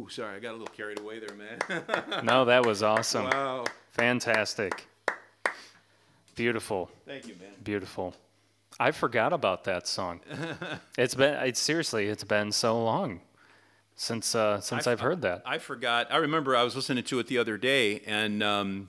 [0.00, 2.24] Ooh, sorry, I got a little carried away there, man.
[2.24, 3.24] No, that was awesome.
[3.24, 3.64] wow.
[3.90, 4.86] Fantastic.
[6.34, 6.90] Beautiful.
[7.06, 7.50] Thank you, man.
[7.62, 8.14] Beautiful.
[8.78, 10.20] I forgot about that song.
[10.98, 13.20] it's been it's seriously, it's been so long
[13.94, 15.42] since uh, since I- I've heard that.
[15.44, 16.06] I forgot.
[16.10, 18.88] I remember I was listening to it the other day, and um,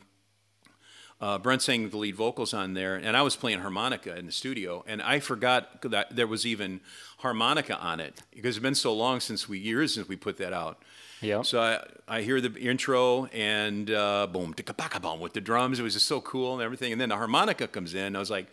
[1.22, 4.32] uh, Brent sang the lead vocals on there, and I was playing harmonica in the
[4.32, 6.82] studio, and I forgot that there was even
[7.20, 10.52] harmonica on it because it's been so long since we years since we put that
[10.52, 10.82] out.
[11.22, 11.46] Yep.
[11.46, 15.80] So I, I hear the intro and uh, boom, ticka boom with the drums.
[15.80, 16.92] It was just so cool and everything.
[16.92, 18.16] And then the harmonica comes in.
[18.16, 18.48] I was like,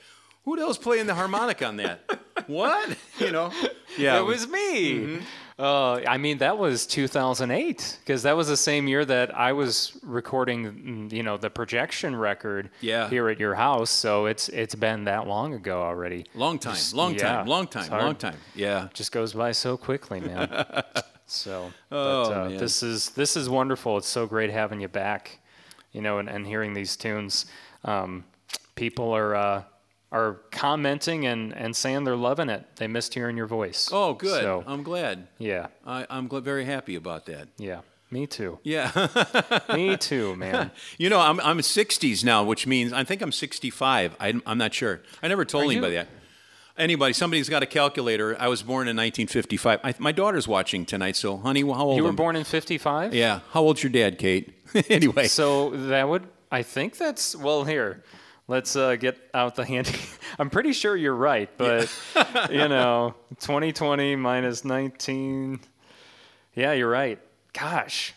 [0.44, 2.20] who the hell's playing the harmonica on that?
[2.46, 2.96] what?
[3.18, 3.52] You know?
[3.96, 4.18] Yeah.
[4.18, 4.94] it was me.
[4.94, 5.24] Mm-hmm.
[5.58, 9.98] Uh, I mean, that was 2008 because that was the same year that I was
[10.04, 13.08] recording, mm, you know, the projection record Yeah.
[13.10, 13.90] here at your house.
[13.90, 16.26] So it's it's been that long ago already.
[16.34, 18.36] long time, Just- long yeah, time, long time, long time.
[18.54, 18.88] Yeah.
[18.94, 20.48] just goes by so quickly, man.
[21.26, 22.58] so, Oh, but, uh, man.
[22.58, 23.96] this is this is wonderful.
[23.98, 25.40] It's so great having you back,
[25.92, 27.46] you know, and, and hearing these tunes.
[27.84, 28.24] Um,
[28.76, 29.62] people are uh,
[30.10, 32.64] are commenting and, and saying they're loving it.
[32.76, 33.90] They missed hearing your voice.
[33.92, 34.42] Oh, good.
[34.42, 35.28] So, I'm glad.
[35.38, 37.48] yeah, I, I'm gl- very happy about that.
[37.58, 37.80] yeah.
[38.10, 38.58] Me too.
[38.62, 38.90] Yeah.
[39.74, 40.70] Me too, man.
[40.98, 44.16] you know, I'm, I'm 60s now, which means I think I'm 65.
[44.18, 45.02] I'm, I'm not sure.
[45.22, 45.72] I never told Are you?
[45.72, 46.08] anybody that.
[46.78, 48.34] Anybody, somebody's got a calculator.
[48.40, 49.80] I was born in 1955.
[49.84, 53.12] I, my daughter's watching tonight, so honey, how old You were am- born in 55?
[53.12, 53.40] Yeah.
[53.50, 54.54] How old's your dad, Kate?
[54.88, 55.26] anyway.
[55.26, 58.02] So that would, I think that's, well, here,
[58.48, 59.98] let's uh, get out the handy.
[60.38, 61.88] I'm pretty sure you're right, but,
[62.50, 65.60] you know, 2020 minus 19.
[66.54, 67.20] Yeah, you're right.
[67.52, 68.14] Gosh.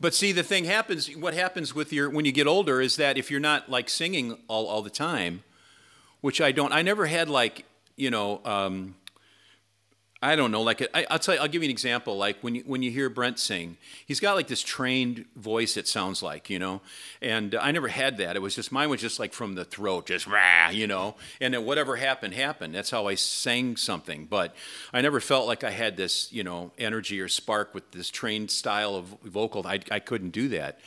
[0.00, 1.14] But see, the thing happens.
[1.16, 4.38] What happens with your when you get older is that if you're not like singing
[4.48, 5.42] all, all the time,
[6.20, 6.72] which I don't.
[6.72, 7.64] I never had like
[7.96, 8.40] you know.
[8.44, 8.94] Um,
[10.24, 10.62] I don't know.
[10.62, 11.40] Like I, I'll tell you.
[11.42, 12.16] I'll give you an example.
[12.16, 15.76] Like when you when you hear Brent sing, he's got like this trained voice.
[15.76, 16.80] It sounds like you know.
[17.20, 18.34] And I never had that.
[18.34, 21.16] It was just mine was just like from the throat, just rah, you know.
[21.42, 22.74] And then whatever happened happened.
[22.74, 24.24] That's how I sang something.
[24.24, 24.56] But
[24.94, 28.50] I never felt like I had this you know energy or spark with this trained
[28.50, 29.66] style of vocal.
[29.66, 30.80] I I couldn't do that.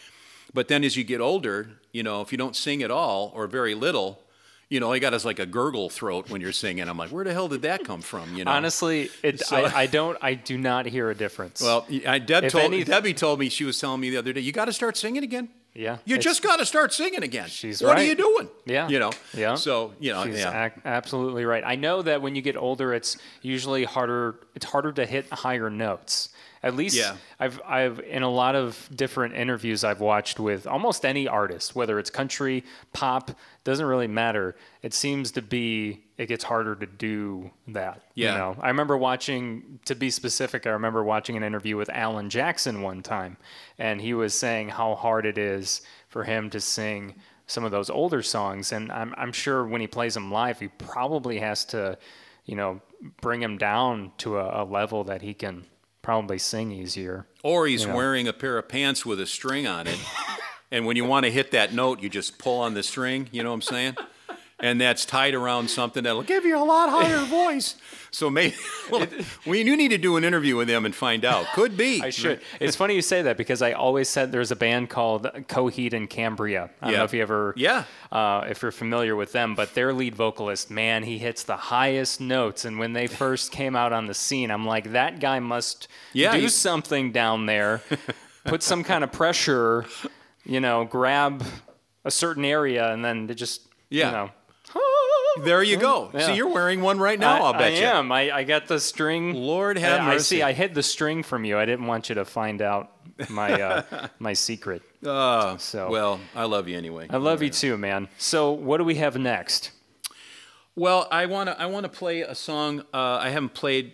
[0.51, 3.45] But then as you get older, you know, if you don't sing at all or
[3.45, 4.23] very little,
[4.69, 6.87] you know, you got is like a gurgle throat when you're singing.
[6.89, 8.35] I'm like, where the hell did that come from?
[8.35, 11.61] You know, Honestly, it, So- I, I don't, I do not hear a difference.
[11.61, 14.41] Well, I, Deb told any- Debbie told me she was telling me the other day,
[14.41, 15.49] you got to start singing again.
[15.77, 17.47] Yeah, you just got to start singing again.
[17.49, 18.49] She's what are you doing?
[18.65, 18.87] Yeah.
[18.89, 19.11] you know.
[19.35, 19.53] Yeah.
[19.55, 20.69] So you know, She's yeah.
[20.83, 21.63] absolutely right.
[21.63, 24.39] I know that when you get older, it's usually harder.
[24.55, 26.29] It's harder to hit higher notes.
[26.63, 27.15] At least Yeah.
[27.39, 31.99] I've I've in a lot of different interviews I've watched with almost any artist, whether
[31.99, 32.63] it's country,
[32.93, 33.29] pop,
[33.63, 34.55] doesn't really matter.
[34.81, 38.01] It seems to be it gets harder to do that.
[38.15, 38.31] Yeah.
[38.31, 39.79] You know, I remember watching.
[39.85, 43.37] To be specific, I remember watching an interview with Alan Jackson one time,
[43.77, 47.89] and he was saying how hard it is for him to sing some of those
[47.89, 48.71] older songs.
[48.71, 51.97] And I'm I'm sure when he plays them live, he probably has to,
[52.45, 52.81] you know,
[53.21, 55.65] bring him down to a, a level that he can
[56.01, 57.27] probably sing easier.
[57.43, 57.95] Or he's you know.
[57.95, 59.99] wearing a pair of pants with a string on it,
[60.71, 63.29] and when you want to hit that note, you just pull on the string.
[63.31, 63.95] You know what I'm saying?
[64.59, 67.75] And that's tied around something that'll give you a lot higher voice.
[68.09, 68.55] So maybe
[68.91, 69.05] well,
[69.45, 71.45] we you need to do an interview with them and find out.
[71.53, 72.01] Could be.
[72.01, 72.41] I should.
[72.59, 76.09] It's funny you say that because I always said there's a band called Coheed and
[76.09, 76.71] Cambria.
[76.81, 76.97] I don't Yeah.
[76.99, 77.83] know if you ever, Yeah.
[78.11, 82.19] uh, if you're familiar with them, but their lead vocalist, man, he hits the highest
[82.19, 82.65] notes.
[82.65, 86.31] And when they first came out on the scene, I'm like, that guy must Yeah,
[86.35, 87.83] do something down there,
[88.45, 89.85] put some kind of pressure,
[90.45, 91.43] you know, grab
[92.05, 94.05] a certain area, and then just, Yeah.
[94.07, 94.29] you know.
[95.43, 96.11] There you go.
[96.13, 96.27] Yeah.
[96.27, 97.35] See, you're wearing one right now.
[97.35, 97.85] I, I'll bet I you.
[97.85, 98.11] am.
[98.11, 99.33] I, I got the string.
[99.33, 100.41] Lord have I, I see.
[100.41, 101.57] I hid the string from you.
[101.57, 102.91] I didn't want you to find out
[103.29, 104.81] my uh, my secret.
[105.05, 107.07] Uh, So- well, I love you anyway.
[107.09, 108.07] I love you too, man.
[108.17, 109.71] So what do we have next?
[110.75, 113.93] Well, I want to I want to play a song uh, I haven't played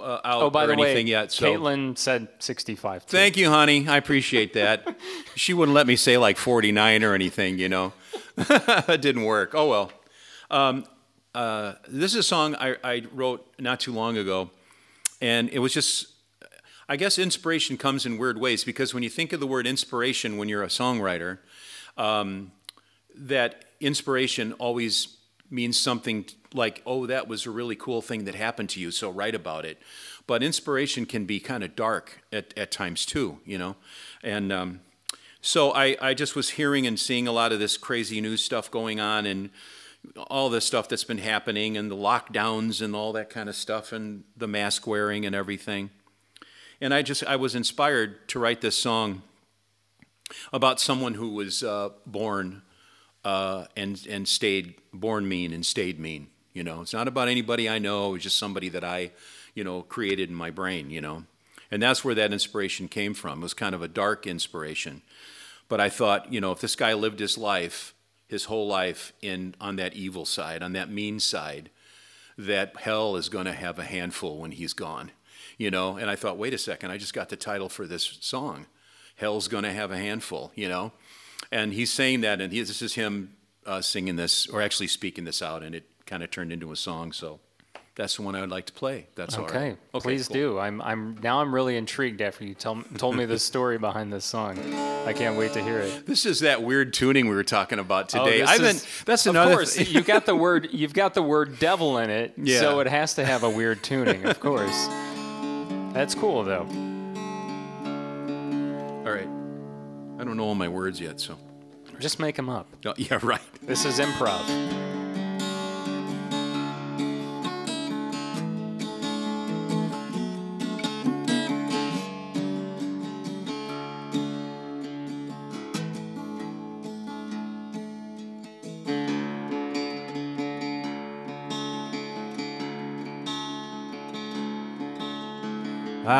[0.00, 1.32] uh, out Oh, by or the way, anything yet.
[1.32, 3.06] So Caitlin said 65.
[3.06, 3.16] Too.
[3.16, 3.86] thank you, honey.
[3.88, 4.96] I appreciate that.
[5.36, 7.92] she wouldn't let me say like 49 or anything, you know.
[8.36, 9.54] that didn't work.
[9.54, 9.92] Oh well.
[10.50, 10.84] Um,
[11.34, 14.50] uh, this is a song I, I wrote not too long ago,
[15.20, 16.08] and it was just.
[16.88, 20.36] I guess inspiration comes in weird ways because when you think of the word inspiration
[20.36, 21.38] when you're a songwriter,
[21.96, 22.52] um,
[23.12, 25.16] that inspiration always
[25.50, 29.10] means something like, oh, that was a really cool thing that happened to you, so
[29.10, 29.80] write about it.
[30.26, 33.76] But inspiration can be kind of dark at, at times too, you know?
[34.22, 34.80] And um,
[35.40, 38.70] so I, I just was hearing and seeing a lot of this crazy news stuff
[38.70, 39.50] going on and
[40.28, 43.92] all this stuff that's been happening and the lockdowns and all that kind of stuff
[43.92, 45.90] and the mask wearing and everything.
[46.80, 49.22] And I just, I was inspired to write this song
[50.52, 52.62] about someone who was uh, born
[53.24, 56.28] uh, and, and stayed, born mean and stayed mean.
[56.52, 59.12] You know, it's not about anybody I know, it's just somebody that I,
[59.54, 61.24] you know, created in my brain, you know.
[61.70, 63.40] And that's where that inspiration came from.
[63.40, 65.02] It was kind of a dark inspiration.
[65.68, 67.92] But I thought, you know, if this guy lived his life,
[68.28, 71.70] his whole life in on that evil side, on that mean side,
[72.36, 75.10] that hell is going to have a handful when he's gone
[75.58, 75.96] you know.
[75.96, 78.66] And I thought, wait a second, I just got the title for this song.
[79.16, 80.92] Hell's gonna have a handful, you know.
[81.50, 85.24] And he's saying that, and he, this is him uh, singing this, or actually speaking
[85.24, 87.12] this out, and it kind of turned into a song.
[87.12, 87.40] So
[87.96, 89.06] that's the one I would like to play.
[89.14, 89.78] That's Okay, right.
[89.94, 90.34] Okay, please cool.
[90.34, 90.58] do.
[90.58, 94.24] I'm, I'm now I'm really intrigued after you tell, told me the story behind this
[94.24, 94.58] song.
[95.06, 96.04] I can't wait to hear it.
[96.06, 98.40] This is that weird tuning we were talking about Oh, today.
[98.40, 98.86] this I've is-.
[99.06, 99.54] That's of another.
[99.54, 99.86] course thing.
[99.88, 102.60] you got the word you've got the word devil in it, Yeah.
[102.60, 104.24] so it has to have a weird tuning.
[104.26, 104.86] Of course,
[105.94, 106.66] that's cool though.
[109.06, 109.28] All right.
[110.20, 111.36] I don't know all my words yet, so.
[112.00, 112.66] Just make them up.
[112.84, 113.40] Oh, yeah, right.
[113.62, 114.42] This is improv.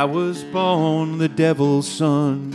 [0.07, 2.55] Was born the devil's son.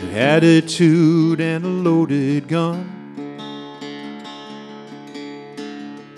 [0.00, 2.94] An attitude and a loaded gun.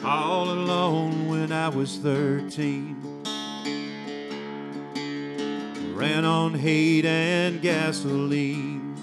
[0.02, 2.96] All alone when I was 13.
[5.94, 8.96] Ran on hate and gasoline.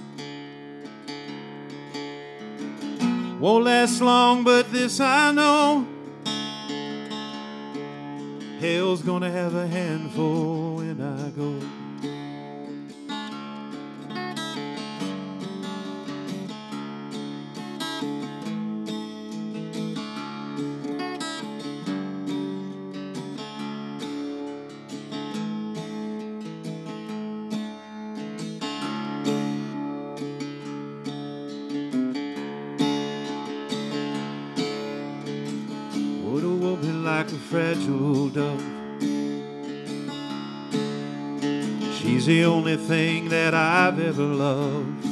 [3.39, 5.96] Won't last long, but this I know.
[8.59, 11.76] Hell's gonna have a handful when I go.
[37.57, 38.61] Fragile dove.
[41.97, 45.03] She's the only thing that I've ever loved.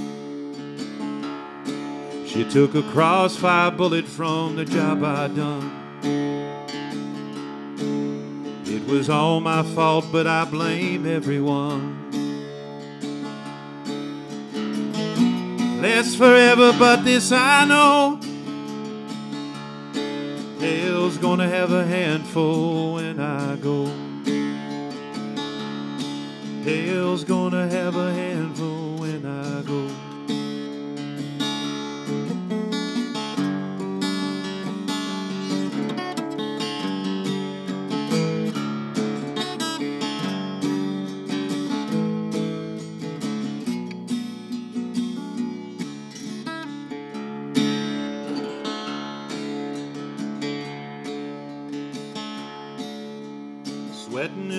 [2.30, 5.72] She took a crossfire bullet from the job I done.
[8.68, 12.12] It was all my fault, but I blame everyone.
[15.82, 18.25] Lasts forever, but this I know.
[21.26, 23.88] Gonna have a handful when I go.
[26.64, 28.45] Hell's gonna have a handful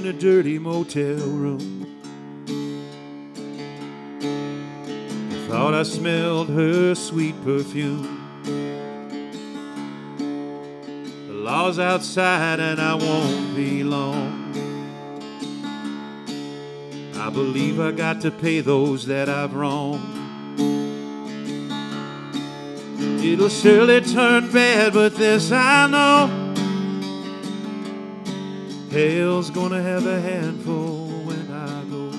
[0.06, 1.84] in a dirty motel room.
[5.32, 8.22] I thought I smelled her sweet perfume.
[11.26, 14.52] The law's outside and I won't be long.
[17.16, 20.04] I believe I got to pay those that I've wronged.
[23.24, 26.45] It'll surely turn bad, but this I know.
[28.96, 32.10] Hell's gonna have a handful when I go.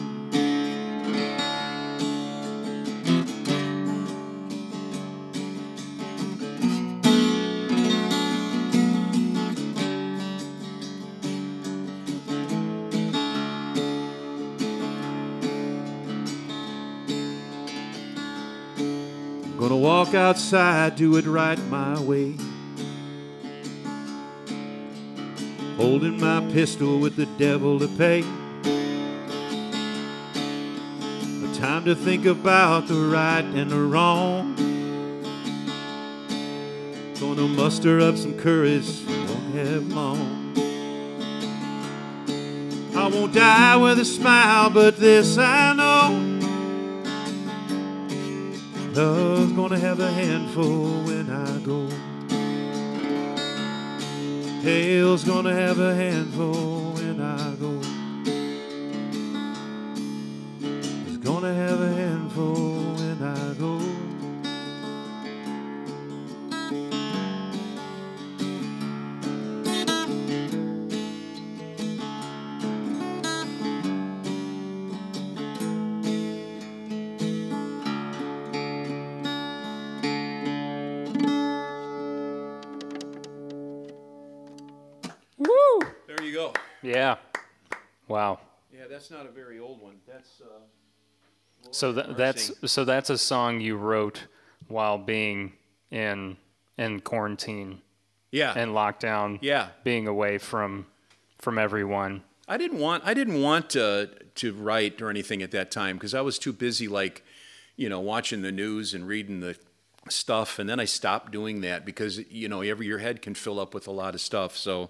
[19.58, 22.36] Gonna walk outside, do it right my way.
[25.78, 28.22] Holding my pistol with the devil to pay.
[31.44, 34.56] A time to think about the right and the wrong.
[37.20, 40.54] Gonna muster up some courage, won't have long.
[42.96, 46.40] I won't die with a smile, but this I know.
[48.94, 51.88] Love's gonna have a handful when I go.
[54.68, 56.77] Hell's gonna have a handful
[91.78, 94.28] So th- that's so that's a song you wrote
[94.68, 95.54] while being
[95.92, 96.38] in
[96.78, 97.82] in quarantine
[98.32, 98.54] yeah.
[98.56, 99.40] and lockdown.
[99.42, 99.70] Yeah.
[99.84, 100.88] Being away from
[101.40, 102.24] from everyone.
[102.48, 106.14] I didn't want I didn't want to to write or anything at that time because
[106.14, 107.24] I was too busy like
[107.76, 109.58] you know watching the news and reading the
[110.10, 113.60] stuff and then I stopped doing that because you know every your head can fill
[113.60, 114.90] up with a lot of stuff so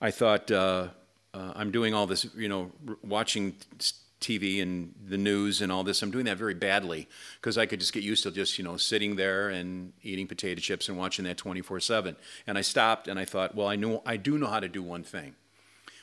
[0.00, 0.88] I thought uh,
[1.32, 5.70] uh, I'm doing all this you know r- watching s- TV and the news and
[5.70, 7.08] all this I'm doing that very badly
[7.40, 10.60] because I could just get used to just you know sitting there and eating potato
[10.60, 12.16] chips and watching that 24/7
[12.46, 14.82] and I stopped and I thought well I know I do know how to do
[14.82, 15.34] one thing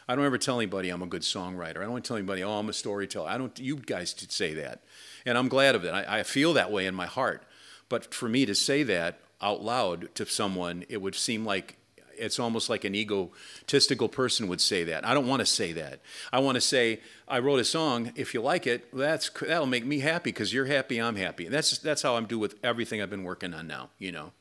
[0.08, 1.78] I don't ever tell anybody I'm a good songwriter.
[1.78, 3.28] I don't want to tell anybody, oh, I'm a storyteller.
[3.28, 3.58] I don't.
[3.60, 4.84] You guys did say that,
[5.26, 5.90] and I'm glad of it.
[5.90, 7.44] I, I feel that way in my heart.
[7.90, 11.78] But for me to say that out loud to someone, it would seem like
[12.18, 15.06] it's almost like an egotistical person would say that.
[15.06, 16.00] I don't want to say that.
[16.32, 18.12] I want to say I wrote a song.
[18.16, 21.00] If you like it, that's that'll make me happy because you're happy.
[21.00, 21.46] I'm happy.
[21.46, 23.90] And that's that's how I'm do with everything I've been working on now.
[24.00, 24.32] You know.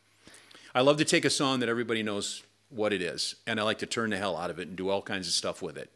[0.74, 3.78] I love to take a song that everybody knows what it is, and I like
[3.78, 5.90] to turn the hell out of it and do all kinds of stuff with it.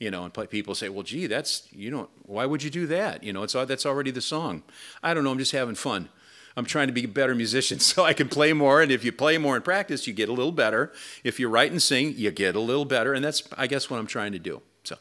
[0.00, 3.22] You know, and people say, "Well, gee, that's you know, why would you do that?
[3.22, 4.62] You know, it's that's already the song."
[5.02, 5.30] I don't know.
[5.30, 6.08] I'm just having fun.
[6.56, 8.82] I'm trying to be a better musician so I can play more.
[8.82, 10.92] And if you play more in practice, you get a little better.
[11.24, 13.12] If you write and sing, you get a little better.
[13.12, 14.62] And that's, I guess, what I'm trying to do.
[14.84, 14.96] So,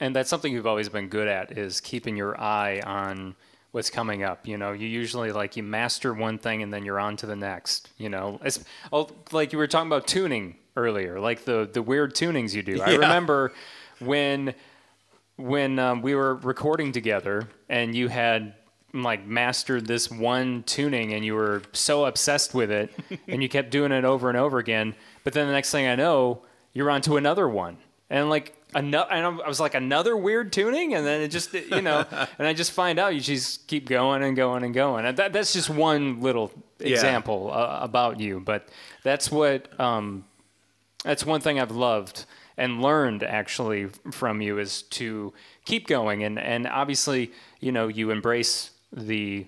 [0.00, 3.36] And that's something you've always been good at is keeping your eye on
[3.72, 4.46] what's coming up.
[4.46, 7.36] You know, you usually like you master one thing and then you're on to the
[7.36, 7.90] next.
[7.98, 12.14] You know, it's, oh, like you were talking about tuning earlier, like the the weird
[12.14, 12.80] tunings you do.
[12.80, 13.52] I remember
[13.98, 14.54] when
[15.36, 18.54] when um, we were recording together and you had
[18.94, 22.90] like mastered this one tuning and you were so obsessed with it
[23.28, 25.94] and you kept doing it over and over again but then the next thing i
[25.94, 26.42] know
[26.78, 27.76] you're on to another one.
[28.08, 30.94] And like another and i was like another weird tuning?
[30.94, 32.06] And then it just you know
[32.38, 35.04] and i just find out you just keep going and going and going.
[35.04, 38.68] And that, that's just one little example uh, about you but
[39.02, 40.24] that's what um,
[41.04, 42.24] that's one thing I've loved
[42.56, 45.32] and learned actually from you is to
[45.64, 46.22] keep going.
[46.22, 49.46] And and obviously you know you embrace the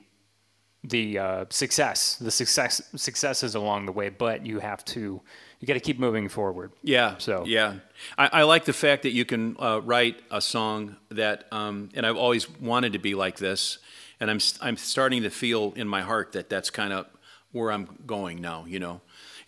[0.83, 5.21] the uh, success the success successes along the way but you have to
[5.59, 7.19] you got to keep moving forward Yeah.
[7.19, 7.75] So- yeah,
[8.17, 12.07] I, I like the fact that you can uh, write a song that, um, and
[12.07, 13.77] I've always wanted to be like this,
[14.21, 17.05] and I'm I'm starting to feel in my heart that that's kind of
[17.53, 18.65] where I'm going now.
[18.67, 19.01] You know,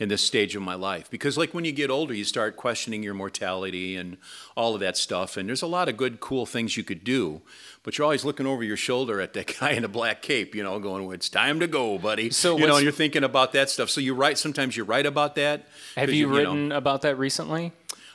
[0.02, 3.02] in this stage of my life, because like when you get older, you start questioning
[3.02, 4.16] your mortality and
[4.56, 7.40] all of that stuff, and there's a lot of good, cool things you could do,
[7.82, 10.62] but you're always looking over your shoulder at that guy in a black cape, you
[10.62, 13.90] know, going, "It's time to go, buddy." So you know, you're thinking about that stuff.
[13.90, 14.38] So you write.
[14.38, 15.68] Sometimes you write about that.
[15.96, 17.72] Have you, know, written about that recently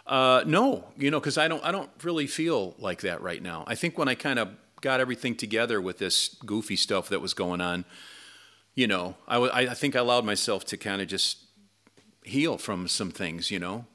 [0.07, 3.65] uh, no, you know, because I don't, I don't really feel like that right now.
[3.67, 7.33] I think when I kind of got everything together with this goofy stuff that was
[7.33, 7.83] going on,
[8.73, 11.39] you know, I, I I think I allowed myself to kind of just
[12.27, 13.85] heal from some things, you know,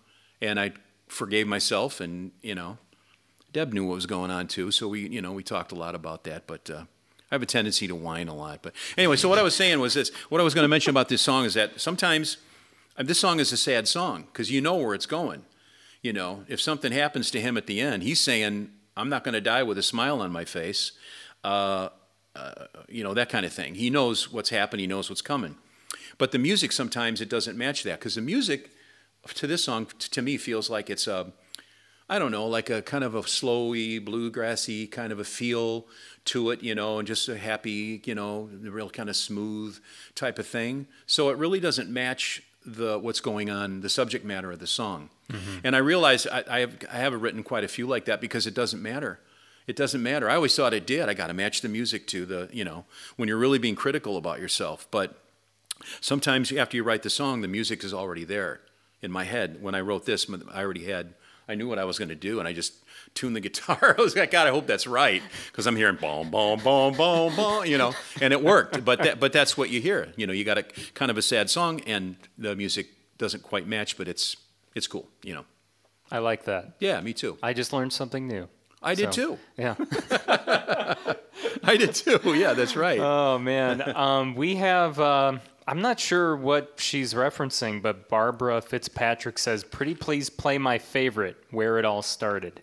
[0.41, 0.73] and I
[1.09, 2.79] forgave myself, and you know,
[3.53, 5.95] Deb knew what was going on too, so we, you know, we talked a lot
[5.95, 6.69] about that, but.
[6.71, 6.85] Uh,
[7.31, 9.17] I have a tendency to whine a lot, but anyway.
[9.17, 11.23] So what I was saying was this: what I was going to mention about this
[11.23, 12.37] song is that sometimes
[12.99, 15.45] this song is a sad song because you know where it's going.
[16.03, 19.35] You know, if something happens to him at the end, he's saying, I'm not going
[19.35, 20.93] to die with a smile on my face.
[21.45, 21.89] Uh,
[22.35, 23.77] uh, you know, that kind of thing.
[23.77, 25.57] He knows what's happened, he knows what's coming.
[26.19, 28.71] But the music sometimes it doesn't match that because the music
[29.35, 31.33] to this song, to me, feels like it's a,
[32.09, 35.87] I don't know, like a kind of a slowy, bluegrassy kind of a feel
[36.27, 39.79] to it, you know, and just a happy, you know, real kind of smooth
[40.15, 40.87] type of thing.
[41.07, 45.11] So it really doesn't match the what's going on, the subject matter of the song.
[45.31, 45.59] Mm-hmm.
[45.65, 48.47] And I realize I, I have I have written quite a few like that because
[48.47, 49.19] it doesn't matter.
[49.67, 50.29] It doesn't matter.
[50.29, 51.09] I always thought it did.
[51.09, 52.85] I got to match the music to the, you know,
[53.17, 54.89] when you're really being critical about yourself.
[54.91, 55.17] But
[56.01, 58.61] sometimes after you write the song, the music is already there
[59.01, 59.63] in my head.
[59.63, 61.15] When I wrote this, I already had,
[61.49, 62.75] I knew what I was going to do, and I just
[63.15, 63.95] tuned the guitar.
[63.99, 67.35] I was like, God, I hope that's right, because I'm hearing boom, boom, boom, boom,
[67.37, 68.85] boom, you know, and it worked.
[68.85, 70.13] But that, but that's what you hear.
[70.17, 70.63] You know, you got a
[70.95, 74.37] kind of a sad song, and the music doesn't quite match, but it's
[74.75, 75.09] it's cool.
[75.23, 75.45] You know.
[76.11, 76.75] I like that.
[76.79, 77.39] Yeah, me too.
[77.43, 78.47] I just learned something new.
[78.83, 79.39] I did So, too.
[79.57, 79.75] Yeah.
[81.65, 82.21] I did too.
[82.35, 82.99] Yeah, that's right.
[83.01, 84.99] Oh man, um, we have.
[85.01, 90.79] um I'm not sure what she's referencing, but Barbara Fitzpatrick says, "Pretty please play my
[90.79, 92.63] favorite, where it all started."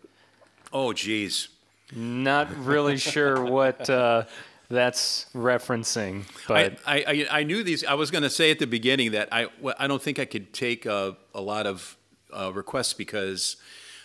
[0.71, 1.49] oh, geez.
[1.95, 4.25] Not really sure what uh,
[4.69, 7.83] that's referencing, but I, I, I- knew these.
[7.83, 9.47] I was going to say at the beginning that I,
[9.77, 11.97] I don't think I could take a, a lot of
[12.31, 13.57] uh, requests because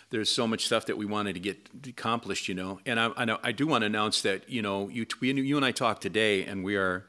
[0.09, 2.79] there's so much stuff that we wanted to get accomplished, you know.
[2.85, 5.57] And I, I, know, I do want to announce that, you know, you, we, you
[5.57, 7.05] and I talked today, and we are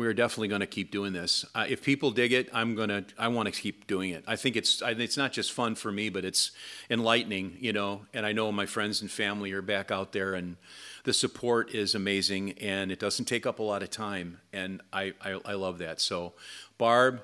[0.00, 1.44] we are definitely going to keep doing this.
[1.54, 3.04] Uh, if people dig it, I'm gonna.
[3.18, 4.24] I want to keep doing it.
[4.26, 4.80] I think it's.
[4.80, 6.52] I, it's not just fun for me, but it's
[6.88, 8.06] enlightening, you know.
[8.14, 10.56] And I know my friends and family are back out there, and
[11.04, 15.12] the support is amazing, and it doesn't take up a lot of time, and I
[15.20, 16.00] I, I love that.
[16.00, 16.32] So,
[16.78, 17.20] Barb,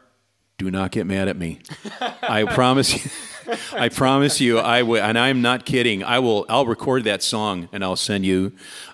[0.58, 1.60] do not get mad at me.
[2.00, 3.10] I promise you.
[3.72, 6.04] I promise you, I will, and I'm not kidding.
[6.04, 6.44] I will.
[6.50, 8.52] I'll record that song and I'll send you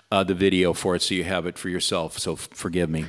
[0.09, 2.17] uh, the video for it, so you have it for yourself.
[2.17, 3.07] So f- forgive me,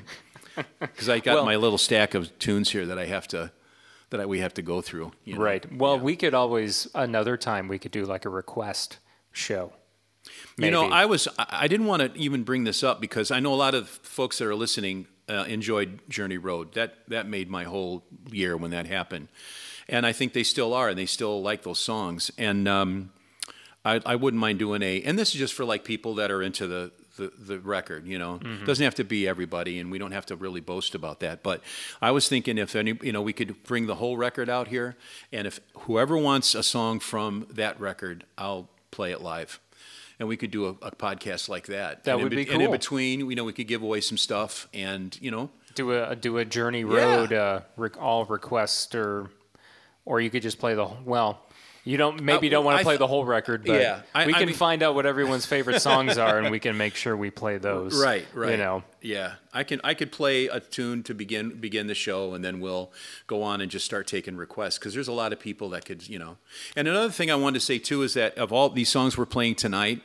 [0.81, 3.53] because I got Well- my little stack of tunes here that I have to,
[4.11, 5.13] that I, we have to go through.
[5.25, 5.41] you know.
[5.43, 5.73] right.
[5.77, 8.99] Well, we could always another time we could do like a request
[9.33, 9.73] show.
[10.57, 13.41] You know, I was I I didn't want to even bring this up because I
[13.41, 16.73] know a lot of folks that are listening uh, enjoyed Journey Road.
[16.75, 19.29] That that made my whole year when that happened,
[19.89, 22.31] and I think they still are, and they still like those songs.
[22.39, 23.11] And um,
[23.85, 26.43] I, I wouldn't mind doing a, and this is just for like people that are
[26.43, 26.93] into the.
[27.17, 30.37] The, the record, you know, doesn't have to be everybody, and we don't have to
[30.37, 31.43] really boast about that.
[31.43, 31.63] But
[32.03, 34.97] I was thinking if any, you know, we could bring the whole record out here,
[35.33, 39.61] and if whoever wants a song from that record, I'll play it live
[40.19, 42.05] and we could do a, a podcast like that.
[42.05, 44.19] That and would in, be And in between, you know, we could give away some
[44.19, 49.31] stuff, and you know, Do a do a Journey Road uh, rec- all request or
[50.05, 51.41] or you could just play the well.
[51.87, 54.25] You don't maybe Uh, don't want to play th- the whole record, but Yeah, I-
[54.27, 56.95] we I can mean- find out what everyone's favorite songs are, and we can make
[56.95, 58.03] sure we play those.
[58.03, 61.87] right, right, You know, yeah, I can I could play a tune to begin begin
[61.87, 62.91] the show, and then we'll
[63.27, 66.09] go on and just start taking requests because there's a lot of people that could,
[66.09, 66.39] you know.
[66.75, 69.27] And another thing I wanted to say too is that of all these songs we're
[69.27, 70.01] playing tonight.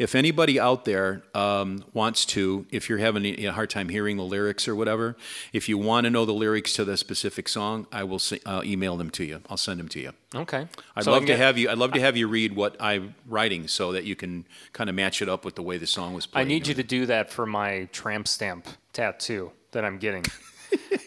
[0.00, 4.22] If anybody out there um, wants to, if you're having a hard time hearing the
[4.24, 5.14] lyrics or whatever,
[5.52, 8.62] if you want to know the lyrics to the specific song, I will se- uh,
[8.64, 9.42] email them to you.
[9.50, 10.12] I'll send them to you.
[10.34, 10.66] okay.
[10.96, 11.68] I'd So love can to have you.
[11.68, 14.96] I'd love to have you read what I'm writing, so that you can kind of
[14.96, 16.40] match it up with the way the song was played.
[16.40, 20.24] I need you to do that for my tramp stamp tattoo that I'm getting.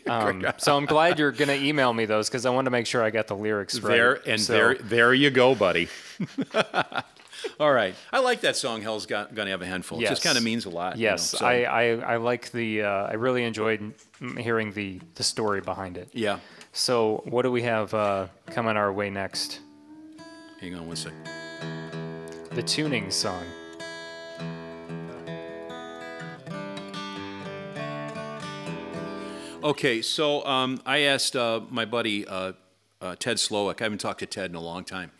[0.06, 2.86] Um, so I'm glad you're going to email me those because I want to make
[2.86, 3.90] sure I got the lyrics right.
[3.94, 4.76] there and So- there.
[4.76, 5.88] There you go, buddy.
[7.60, 8.82] All right, I like that song.
[8.82, 10.00] Hell's got, gonna have a handful.
[10.02, 10.98] It just kind of means a lot.
[10.98, 11.84] you know, Yes, so- I, I,
[12.14, 12.84] I like the.
[12.84, 13.94] Uh, I really enjoyed
[14.38, 16.10] hearing the the story behind it.
[16.14, 16.40] yeah.
[16.76, 19.60] So what do we have uh, coming our way next?
[20.60, 21.20] Hang on one second.
[22.52, 23.44] The tuning song.
[29.64, 32.52] Okay, so um, I asked uh, my buddy uh,
[33.00, 33.80] uh, Ted Slowick.
[33.80, 35.12] I haven't talked to Ted in a long time,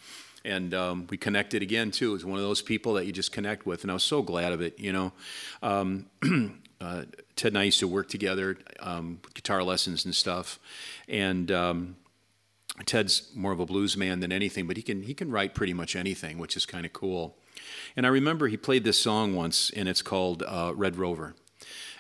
[0.46, 2.16] and um, we connected again too.
[2.16, 4.52] It's one of those people that you just connect with, and I was so glad
[4.52, 4.80] of it.
[4.80, 5.14] You know,
[5.62, 6.06] um,
[6.82, 7.04] uh,
[7.36, 10.60] Ted and I used to work together, um, guitar lessons and stuff,
[11.08, 11.52] and.
[11.52, 11.96] Um,
[12.88, 15.76] Ted's more of a blues man than anything, but he can he can write pretty
[15.76, 17.38] much anything, which is kind of cool.
[17.96, 21.36] And I remember he played this song once, and it's called uh, Red Rover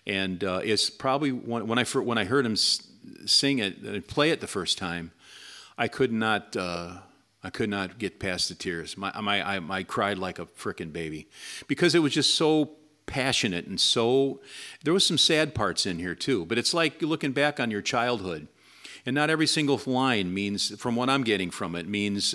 [0.06, 4.32] and uh, it's probably when, when I when I heard him sing it and play
[4.32, 5.12] it the first time,
[5.78, 6.98] I could not uh,
[7.44, 8.98] I could not get past the tears.
[8.98, 11.28] My, my I, I cried like a frickin' baby
[11.68, 12.72] because it was just so
[13.06, 14.42] passionate and so.
[14.84, 17.82] There was some sad parts in here too, but it's like looking back on your
[17.82, 18.48] childhood.
[19.06, 22.34] And not every single line means, from what I'm getting from it, means,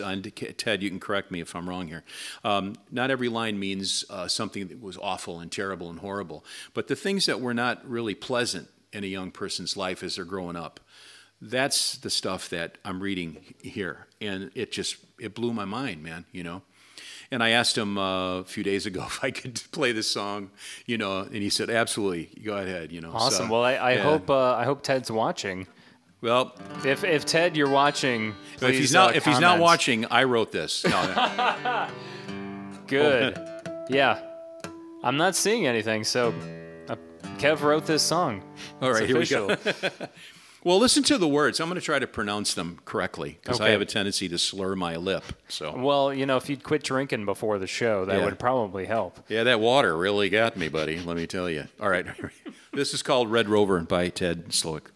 [0.58, 2.04] Ted, you can correct me if I'm wrong here,
[2.44, 6.44] um, not every line means uh, something that was awful and terrible and horrible.
[6.74, 10.26] But the things that were not really pleasant in a young person's life as they're
[10.26, 10.80] growing up,
[11.40, 14.06] that's the stuff that I'm reading here.
[14.20, 16.62] And it just, it blew my mind, man, you know?
[17.30, 20.50] And I asked him uh, a few days ago if I could play this song,
[20.86, 23.12] you know, and he said, "Absolutely, go ahead." You know.
[23.12, 23.48] Awesome.
[23.48, 24.02] So, well, I, I yeah.
[24.02, 25.66] hope uh, I hope Ted's watching.
[26.20, 26.52] Well,
[26.84, 30.50] If if Ted, you're watching, if he's not uh, if he's not watching, I wrote
[30.50, 30.84] this.
[30.84, 31.88] No,
[32.88, 33.38] good.
[33.88, 34.20] yeah,
[35.04, 36.02] I'm not seeing anything.
[36.02, 36.34] So,
[36.88, 36.96] uh,
[37.36, 38.42] Kev wrote this song.
[38.82, 39.54] All right, here we go.
[40.64, 41.60] well, listen to the words.
[41.60, 44.74] I'm going to try to pronounce them correctly because I have a tendency to slur
[44.76, 45.24] my lip.
[45.48, 48.24] So well, you know, if you'd quit drinking before the show, that Yeah.
[48.24, 49.18] would probably help.
[49.28, 50.98] yeah, that water really got me, buddy.
[51.00, 51.64] Let me tell you.
[51.80, 52.06] All right,
[52.72, 54.86] this is called Red Rover by Ted Slowick.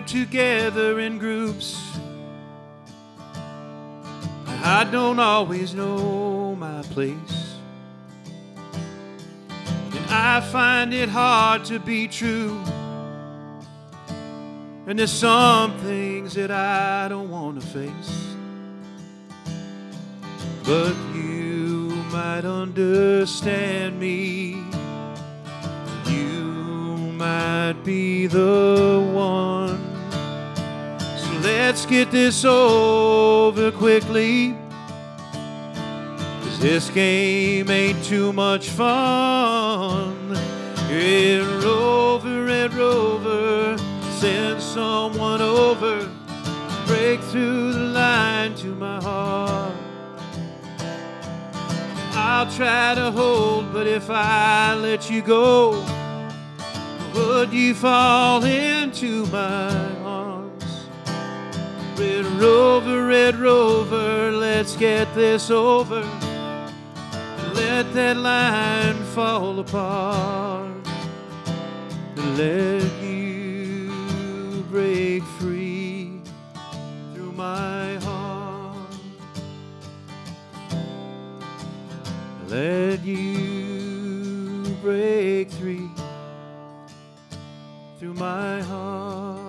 [0.00, 1.76] Together in groups.
[4.46, 7.54] I don't always know my place.
[9.48, 12.60] And I find it hard to be true.
[14.88, 18.26] And there's some things that I don't want to face.
[20.64, 24.62] But you might understand me.
[26.06, 26.42] You
[27.16, 29.45] might be the one.
[31.68, 34.56] Let's get this over quickly.
[35.32, 40.30] Cause this game ain't too much fun.
[40.88, 43.76] Red Rover, Red Rover,
[44.12, 46.08] send someone over.
[46.86, 49.74] Break through the line to my heart.
[52.12, 55.84] I'll try to hold, but if I let you go,
[57.12, 60.05] would you fall into my?
[61.98, 66.02] Red Rover, Red Rover, let's get this over.
[67.54, 70.76] Let that line fall apart.
[72.16, 76.20] Let you break free
[77.14, 78.94] through my heart.
[82.48, 85.90] Let you break free
[87.98, 89.45] through my heart.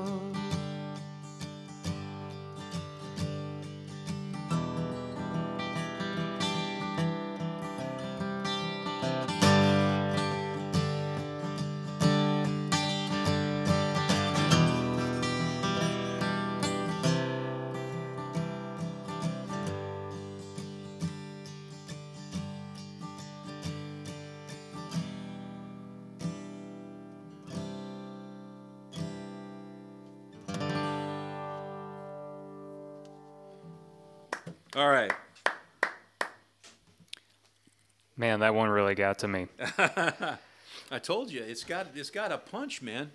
[38.37, 39.47] Man, that one really got to me.
[40.91, 43.11] I told you, it's got it's got a punch, man.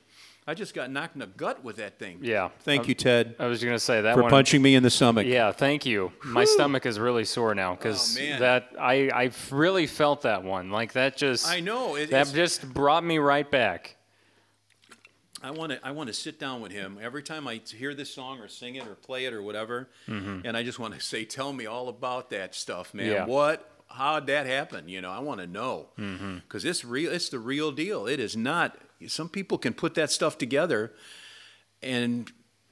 [0.49, 2.18] I just got knocked in the gut with that thing.
[2.20, 2.49] Yeah.
[2.62, 4.31] Thank Um, you, Ted, I was going to say that for one.
[4.31, 5.25] punching me in the stomach.
[5.25, 6.11] Yeah, thank you.
[6.25, 10.70] My stomach is really sore now because Oh, that I I really felt that one.
[10.70, 11.95] Like that just I know.
[11.95, 13.95] It, that just brought me right back.
[15.45, 18.12] I want to I want to sit down with him every time I hear this
[18.12, 21.25] song or sing it or play it or whatever, and I just want to say,
[21.25, 23.07] "Tell me all about that stuff, man.
[23.07, 23.12] Mm-hmm.
[23.14, 23.27] Yeah.
[23.27, 23.68] What?
[23.95, 24.88] How'd that happen?
[24.88, 26.36] You know, I want to know mm-hmm.
[26.36, 27.12] because it's real.
[27.12, 28.07] It's the real deal.
[28.07, 28.76] It is not.
[29.07, 30.93] Some people can put that stuff together,
[31.82, 32.30] and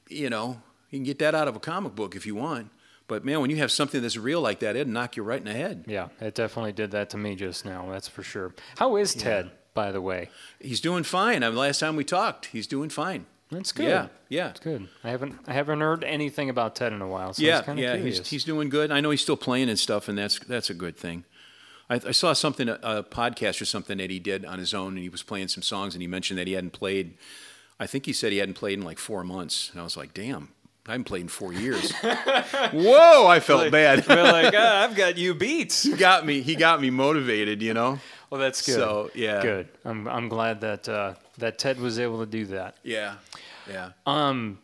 [0.08, 2.70] you know, you can get that out of a comic book if you want.
[3.08, 5.46] But man, when you have something that's real like that, it'll knock you right in
[5.46, 5.84] the head.
[5.88, 7.88] Yeah, it definitely did that to me just now.
[7.90, 8.54] That's for sure.
[8.76, 10.30] How is Ted, by the way?
[10.60, 11.42] He's doing fine.
[11.42, 13.26] I mean, last time we talked, he's doing fine.
[13.50, 13.88] That's good.
[13.88, 14.46] Yeah, yeah.
[14.48, 14.88] That's good.
[15.02, 17.96] I haven't I haven't heard anything about Ted in a while, so yeah, kind yeah,
[17.96, 18.18] curious.
[18.18, 18.90] he's, he's doing good.
[18.92, 21.24] I know he's still playing and stuff, and that's that's a good thing.
[21.88, 24.92] I, I saw something, a, a podcast or something that he did on his own,
[24.92, 27.18] and he was playing some songs, and he mentioned that he hadn't played.
[27.80, 30.14] I think he said he hadn't played in like four months, and I was like,
[30.14, 30.50] damn.
[30.90, 31.92] I haven't played in four years.
[32.72, 33.26] Whoa!
[33.26, 34.06] I felt bad.
[34.08, 35.84] We're like, "Ah, I've got you beats.
[35.84, 36.42] he got me.
[36.42, 37.62] He got me motivated.
[37.62, 38.00] You know.
[38.28, 38.74] Well, that's good.
[38.76, 39.42] So, yeah.
[39.42, 39.68] good.
[39.84, 42.76] I'm I'm glad that uh, that Ted was able to do that.
[42.82, 43.14] Yeah.
[43.68, 43.90] Yeah.
[44.06, 44.58] Um,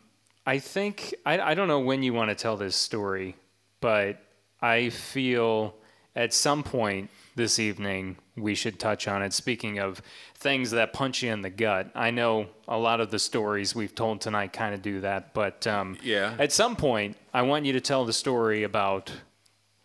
[0.45, 3.35] I think I I don't know when you want to tell this story,
[3.81, 4.21] but
[4.61, 5.75] I feel
[6.15, 9.31] at some point this evening we should touch on it.
[9.31, 10.01] Speaking of
[10.35, 13.95] things that punch you in the gut, I know a lot of the stories we've
[13.95, 16.35] told tonight kind of do that, but um, Yeah.
[16.37, 19.11] at some point I want you to tell the story about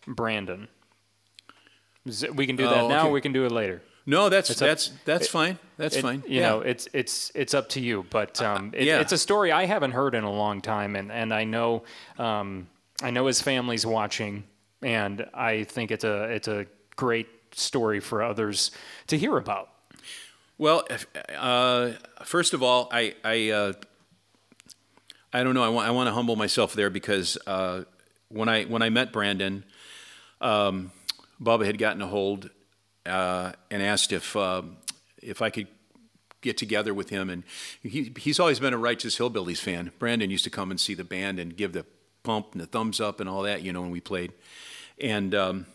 [0.05, 0.67] Brandon.
[2.05, 2.99] It- We can do that Oh, now.
[3.01, 3.07] okay.
[3.07, 3.81] Or we can do it later.
[4.05, 5.57] No, that's up- that's that's fine.
[5.77, 6.23] That's It- fine.
[6.27, 6.49] You yeah.
[6.49, 8.05] know, it's it's it's up to you.
[8.09, 8.99] But um, it, yeah.
[8.99, 11.83] it's a story I haven't heard in a long time, and and I know
[12.19, 12.67] um,
[13.01, 14.43] I know his family's watching,
[14.81, 16.65] and I think it's a it's a
[16.97, 18.71] great story for others
[19.07, 19.69] to hear about.
[20.57, 20.87] Well,
[21.35, 21.91] uh,
[22.23, 23.73] first of all, I I, uh,
[25.33, 25.63] I don't know.
[25.63, 27.83] I want I want to humble myself there because uh,
[28.29, 29.63] when I when I met Brandon,
[30.41, 30.91] um,
[31.41, 32.49] Bubba had gotten a hold
[33.05, 34.77] uh, and asked if um
[35.21, 35.67] if I could
[36.41, 37.43] get together with him, and
[37.81, 39.91] he he's always been a Righteous Hillbillies fan.
[39.97, 41.85] Brandon used to come and see the band and give the
[42.21, 44.33] pump and the thumbs up and all that, you know, when we played,
[44.99, 45.33] and.
[45.33, 45.65] Um,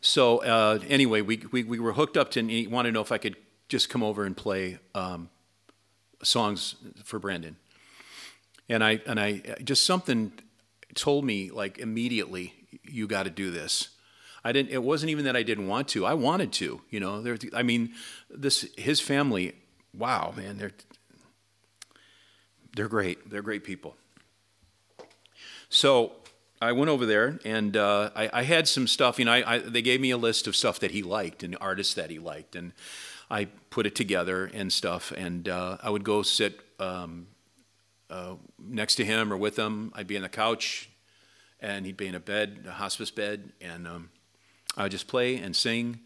[0.00, 3.00] so uh, anyway, we, we, we were hooked up to, and he wanted to know
[3.00, 3.36] if I could
[3.68, 5.28] just come over and play um,
[6.22, 7.56] songs for Brandon.
[8.68, 10.32] And I and I just something
[10.94, 12.52] told me like immediately,
[12.84, 13.88] you got to do this.
[14.44, 14.70] I didn't.
[14.70, 16.04] It wasn't even that I didn't want to.
[16.04, 16.82] I wanted to.
[16.90, 17.38] You know, there.
[17.54, 17.94] I mean,
[18.30, 19.54] this his family.
[19.94, 20.72] Wow, man, they're
[22.76, 23.30] they're great.
[23.30, 23.96] They're great people.
[25.70, 26.12] So
[26.60, 29.18] I went over there and uh, I, I had some stuff.
[29.18, 31.56] You know, I, I, they gave me a list of stuff that he liked and
[31.60, 32.72] artists that he liked, and
[33.30, 35.12] I put it together and stuff.
[35.16, 37.28] And uh, I would go sit um,
[38.10, 39.92] uh, next to him or with him.
[39.94, 40.90] I'd be on the couch,
[41.60, 44.10] and he'd be in a bed, a hospice bed, and um,
[44.76, 46.00] I would just play and sing.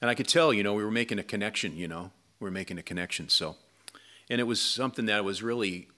[0.00, 1.76] And I could tell, you know, we were making a connection.
[1.76, 3.28] You know, we were making a connection.
[3.28, 3.56] So,
[4.30, 5.88] and it was something that was really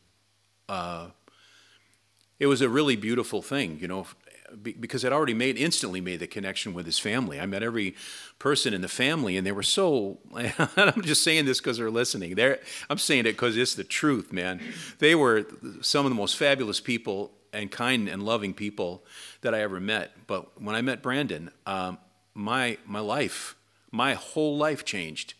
[2.41, 4.07] it was a really beautiful thing, you know,
[4.63, 7.39] because I'd already made instantly made the connection with his family.
[7.39, 7.95] I met every
[8.39, 10.19] person in the family, and they were so.
[10.77, 12.35] I'm just saying this because they're listening.
[12.35, 14.61] They're, I'm saying it because it's the truth, man.
[14.99, 15.47] They were
[15.83, 19.05] some of the most fabulous people and kind and loving people
[19.43, 20.13] that I ever met.
[20.27, 21.99] But when I met Brandon, um,
[22.35, 23.55] my my life,
[23.93, 25.35] my whole life changed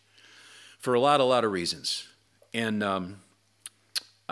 [0.77, 2.07] for a lot, a lot of reasons,
[2.53, 2.83] and.
[2.83, 3.17] Um,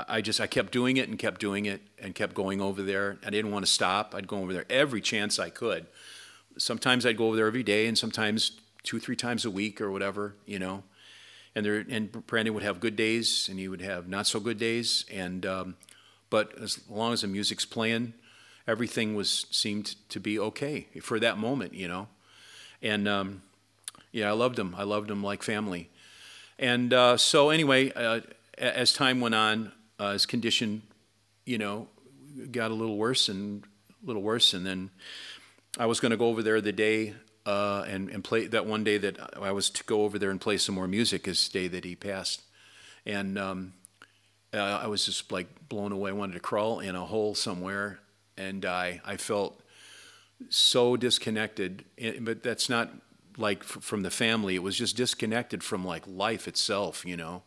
[0.07, 3.17] I just I kept doing it and kept doing it and kept going over there.
[3.25, 4.13] I didn't want to stop.
[4.15, 5.87] I'd go over there every chance I could.
[6.57, 9.91] Sometimes I'd go over there every day, and sometimes two, three times a week or
[9.91, 10.83] whatever, you know.
[11.55, 14.59] And there, and Brandon would have good days, and he would have not so good
[14.59, 15.05] days.
[15.11, 15.75] And um,
[16.29, 18.13] but as long as the music's playing,
[18.67, 22.07] everything was seemed to be okay for that moment, you know.
[22.81, 23.41] And um,
[24.11, 24.75] yeah, I loved him.
[24.77, 25.89] I loved him like family.
[26.57, 28.21] And uh, so anyway, uh,
[28.57, 30.81] as time went on, uh, his condition,
[31.45, 31.87] you know,
[32.51, 33.63] got a little worse and
[34.01, 34.53] a little worse.
[34.53, 34.89] And then
[35.77, 37.13] I was going to go over there the day
[37.45, 40.39] uh, and, and play that one day that I was to go over there and
[40.39, 42.41] play some more music is the day that he passed.
[43.05, 43.73] And um,
[44.53, 46.11] uh, I was just like blown away.
[46.11, 47.99] I wanted to crawl in a hole somewhere
[48.37, 49.01] and die.
[49.05, 49.61] I felt
[50.49, 52.91] so disconnected, eh, but that's not
[53.37, 54.55] like from the family.
[54.55, 57.43] It was just disconnected from like life itself, you know,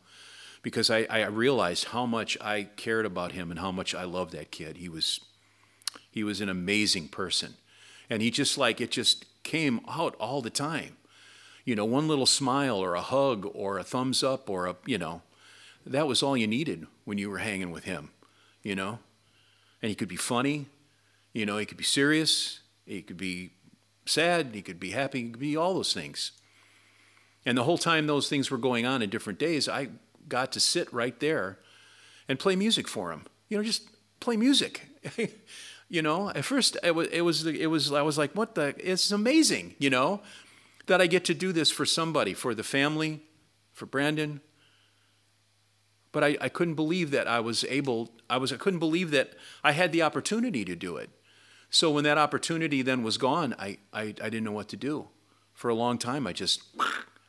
[0.62, 4.32] because I, I realized how much I cared about him and how much I loved
[4.32, 4.76] that kid.
[4.76, 5.20] He was,
[6.10, 7.54] he was an amazing person,
[8.08, 10.96] and he just like it just came out all the time.
[11.64, 14.98] You know, one little smile or a hug or a thumbs up or a, you
[14.98, 15.22] know,
[15.86, 18.10] that was all you needed when you were hanging with him,
[18.62, 18.98] you know?
[19.80, 20.66] And he could be funny,
[21.32, 23.50] you know, he could be serious, he could be
[24.06, 26.32] sad, he could be happy, he could be all those things.
[27.44, 29.88] And the whole time those things were going on in different days, I
[30.28, 31.58] got to sit right there
[32.28, 33.26] and play music for him.
[33.48, 33.88] You know, just
[34.20, 34.88] play music.
[35.88, 38.74] you know, at first it was, it was, it was, I was like, what the,
[38.78, 40.22] it's amazing, you know,
[40.86, 43.22] that I get to do this for somebody, for the family,
[43.72, 44.40] for Brandon.
[46.10, 49.32] But I, I couldn't believe that I was able, I was, I couldn't believe that
[49.62, 51.10] I had the opportunity to do it.
[51.70, 55.08] So when that opportunity then was gone, I, I, I didn't know what to do.
[55.54, 56.62] For a long time, I just,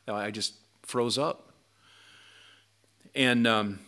[0.06, 1.53] I just froze up.
[3.14, 3.78] And, um,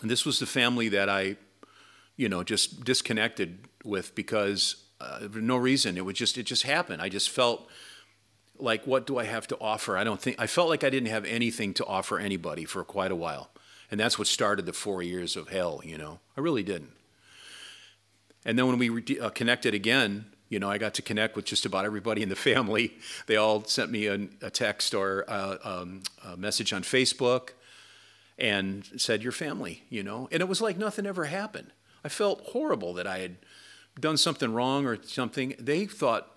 [0.00, 1.36] and this was the family that I,
[2.16, 5.96] you know, just disconnected with because uh, no reason.
[5.96, 7.02] It was just, it just happened.
[7.02, 7.68] I just felt
[8.58, 9.96] like, what do I have to offer?
[9.96, 13.10] I don't think, I felt like I didn't have anything to offer anybody for quite
[13.10, 13.50] a while.
[13.90, 16.20] And that's what started the four years of hell, you know.
[16.36, 16.92] I really didn't.
[18.44, 21.44] And then when we re- uh, connected again, you know, I got to connect with
[21.44, 22.94] just about everybody in the family.
[23.26, 27.50] They all sent me a, a text or a, um, a message on Facebook
[28.38, 30.28] and said, Your family, you know.
[30.32, 31.72] And it was like nothing ever happened.
[32.04, 33.36] I felt horrible that I had
[33.98, 35.54] done something wrong or something.
[35.58, 36.32] They thought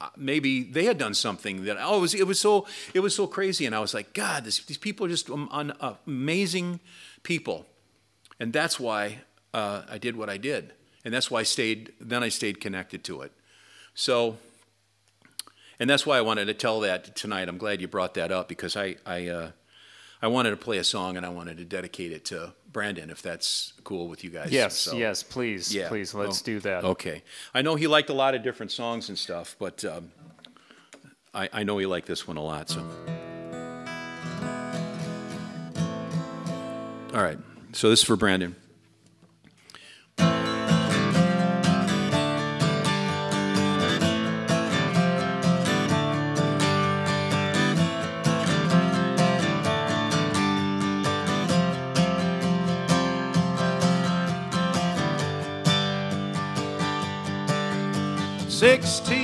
[0.00, 3.16] uh, maybe they had done something that oh it was, it was so it was
[3.16, 5.94] so crazy and i was like god this, these people are just um, un, uh,
[6.06, 6.78] amazing
[7.24, 7.66] people
[8.38, 9.18] and that's why
[9.54, 10.72] uh, i did what i did
[11.04, 13.32] and that's why i stayed then i stayed connected to it
[13.92, 14.36] so
[15.80, 18.48] and that's why i wanted to tell that tonight i'm glad you brought that up
[18.48, 19.50] because i i uh,
[20.22, 23.22] i wanted to play a song and i wanted to dedicate it to brandon if
[23.22, 25.88] that's cool with you guys Yes, So- yes, please, yeah.
[25.88, 26.84] please, let's Oh, do that.
[26.84, 27.22] Okay.
[27.54, 30.12] I know he liked a lot of different songs and stuff, but um,
[31.34, 32.68] I, I know he liked this one a lot.
[32.68, 32.80] So,
[37.14, 37.38] all right.
[37.72, 38.54] So this is for Brandon.
[58.58, 59.17] 16.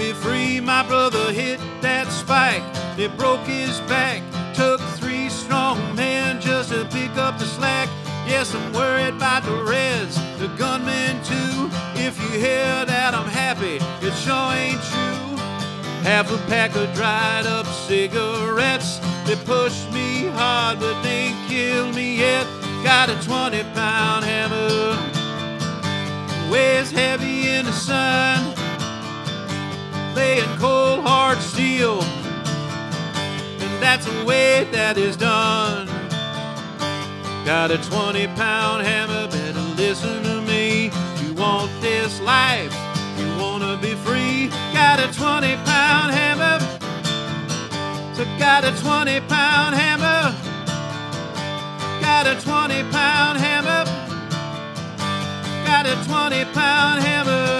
[0.00, 0.60] Be free.
[0.60, 2.62] My brother hit that spike,
[2.98, 4.22] it broke his back.
[4.54, 7.86] Took three strong men just to pick up the slack.
[8.26, 11.68] Yes, I'm worried about the reds, the gunmen too.
[12.00, 13.76] If you hear that I'm happy,
[14.06, 15.36] it sure ain't true.
[16.08, 19.00] Half a pack of dried up cigarettes.
[19.26, 22.46] They push me hard, but they ain't killed me yet.
[22.82, 24.96] Got a 20 pound hammer.
[26.50, 28.49] Weighs heavy in the sun.
[30.20, 32.02] Laying cold hard steel.
[33.62, 35.86] And that's the way that is done.
[37.46, 40.90] Got a 20 pound hammer, better listen to me.
[41.22, 42.74] You want this life,
[43.18, 44.48] you wanna be free.
[44.74, 46.58] Got a 20 pound hammer,
[48.14, 50.36] so got a 20 pound hammer.
[52.02, 53.82] Got a 20 pound hammer,
[55.64, 57.59] got a 20 pound hammer.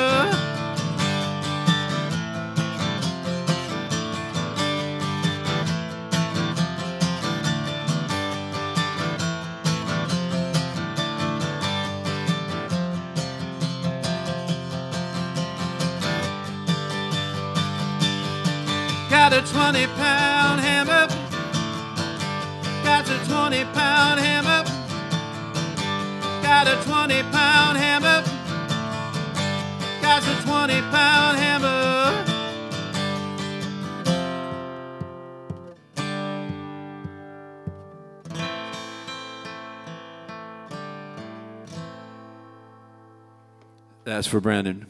[19.61, 21.07] 20 pound hammer.
[22.83, 24.65] Got a 20 pound hammer.
[26.43, 28.25] Got a 20 pound hammer.
[30.01, 32.25] Got a 20 pound hammer.
[44.05, 44.87] That's for Brandon.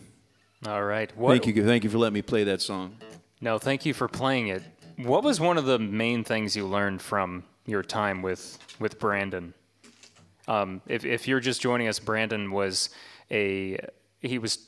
[0.64, 1.11] All right.
[1.16, 1.66] What, Thank you.
[1.66, 2.95] Thank you for letting me play that song.
[3.41, 4.62] No, thank you for playing it.
[4.97, 9.55] What was one of the main things you learned from your time with with Brandon.
[10.49, 12.91] Um, if if you're just joining us, Brandon was
[13.30, 13.78] a
[14.20, 14.59] he was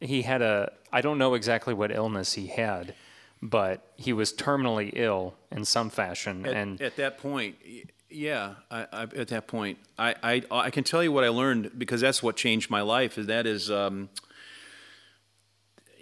[0.00, 2.94] he had a I don't know exactly what illness he had,
[3.42, 7.56] but he was terminally ill in some fashion, At, and at that point,
[8.10, 11.78] yeah, I, I, at that point, I, I, I can tell you what I learned
[11.78, 13.18] because that's what changed my life.
[13.18, 14.08] Is that is, um,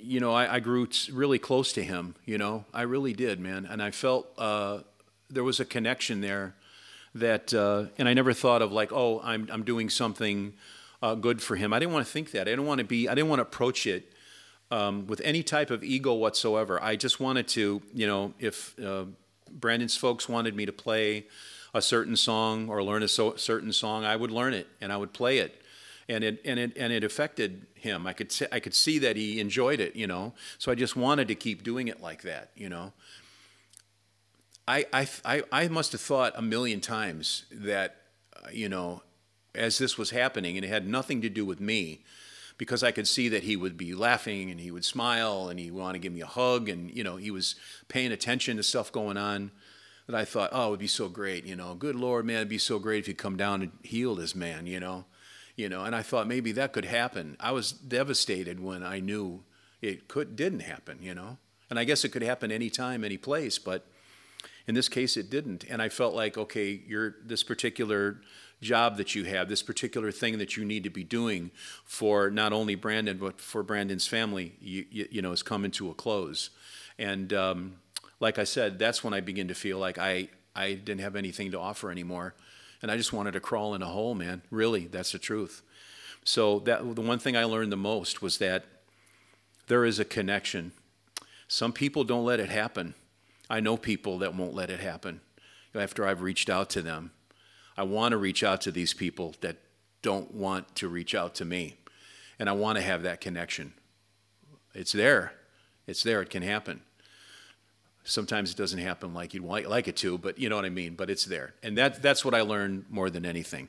[0.06, 2.14] you know, I, I grew really close to him.
[2.24, 4.80] You know, I really did, man, and I felt uh,
[5.28, 6.54] there was a connection there
[7.14, 10.54] that, uh, and I never thought of like, oh, I'm I'm doing something
[11.02, 11.72] uh, good for him.
[11.72, 12.42] I didn't want to think that.
[12.42, 13.08] I didn't want to be.
[13.08, 14.12] I didn't want to approach it
[14.70, 16.82] um, with any type of ego whatsoever.
[16.82, 19.04] I just wanted to, you know, if uh,
[19.50, 21.26] Brandon's folks wanted me to play
[21.74, 24.96] a certain song or learn a so, certain song, I would learn it and I
[24.96, 25.62] would play it,
[26.08, 28.06] and it and it and it affected him.
[28.06, 30.34] I could see, I could see that he enjoyed it, you know.
[30.58, 32.92] So I just wanted to keep doing it like that, you know.
[34.68, 37.96] I I I, I must have thought a million times that,
[38.36, 39.02] uh, you know,
[39.54, 42.04] as this was happening, and it had nothing to do with me
[42.58, 45.70] because I could see that he would be laughing and he would smile and he
[45.70, 47.54] want to give me a hug and you know he was
[47.88, 49.50] paying attention to stuff going on
[50.06, 52.48] that I thought oh it would be so great you know good lord man it'd
[52.48, 55.04] be so great if you come down and heal this man you know
[55.56, 59.42] you know and I thought maybe that could happen I was devastated when I knew
[59.80, 61.38] it could didn't happen you know
[61.68, 63.86] and I guess it could happen anytime any place but
[64.66, 65.64] in this case, it didn't.
[65.68, 68.20] And I felt like, okay, you're this particular
[68.60, 71.50] job that you have, this particular thing that you need to be doing
[71.84, 75.90] for not only Brandon but for Brandon's family, you, you, you know, is coming to
[75.90, 76.50] a close.
[76.98, 77.76] And um,
[78.18, 81.50] like I said, that's when I begin to feel like I I didn't have anything
[81.50, 82.34] to offer anymore,
[82.86, 84.42] and I just wanted to crawl in a hole, man.
[84.48, 85.60] Really, that's the truth.
[86.22, 88.64] So that the one thing I learned the most was that
[89.66, 90.70] there is a connection.
[91.48, 92.94] Some people don't let it happen.
[93.50, 95.20] I know people that won't let it happen
[95.74, 97.10] after I've reached out to them.
[97.76, 99.56] I want to reach out to these people that
[100.00, 101.78] don't want to reach out to me.
[102.38, 103.74] And I want to have that connection.
[104.74, 105.32] It's there.
[105.88, 106.22] It's there.
[106.22, 106.82] It can happen.
[108.06, 110.70] Sometimes it doesn't happen like you'd like, like it to, but you know what I
[110.70, 110.94] mean.
[110.94, 111.54] But it's there.
[111.62, 113.68] And that, that's what I learned more than anything.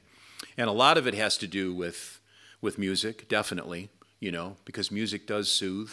[0.58, 2.20] And a lot of it has to do with,
[2.62, 5.92] with music, definitely, you know, because music does soothe.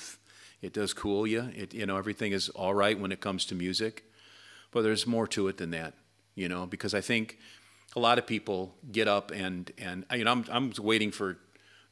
[0.60, 1.50] It does cool you.
[1.56, 4.04] It, you know, everything is all right when it comes to music.
[4.70, 5.94] But there's more to it than that,
[6.34, 7.38] you know, because I think
[7.96, 11.38] a lot of people get up and, and you know, I'm, I'm waiting for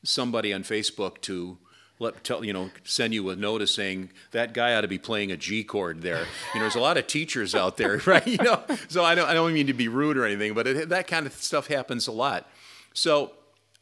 [0.03, 1.59] somebody on Facebook to
[1.99, 5.31] let tell you know send you a notice saying that guy ought to be playing
[5.31, 6.27] a G chord there.
[6.53, 8.27] You know, there's a lot of teachers out there, right?
[8.27, 10.89] You know, so I don't I don't mean to be rude or anything, but it,
[10.89, 12.49] that kind of stuff happens a lot.
[12.95, 13.33] So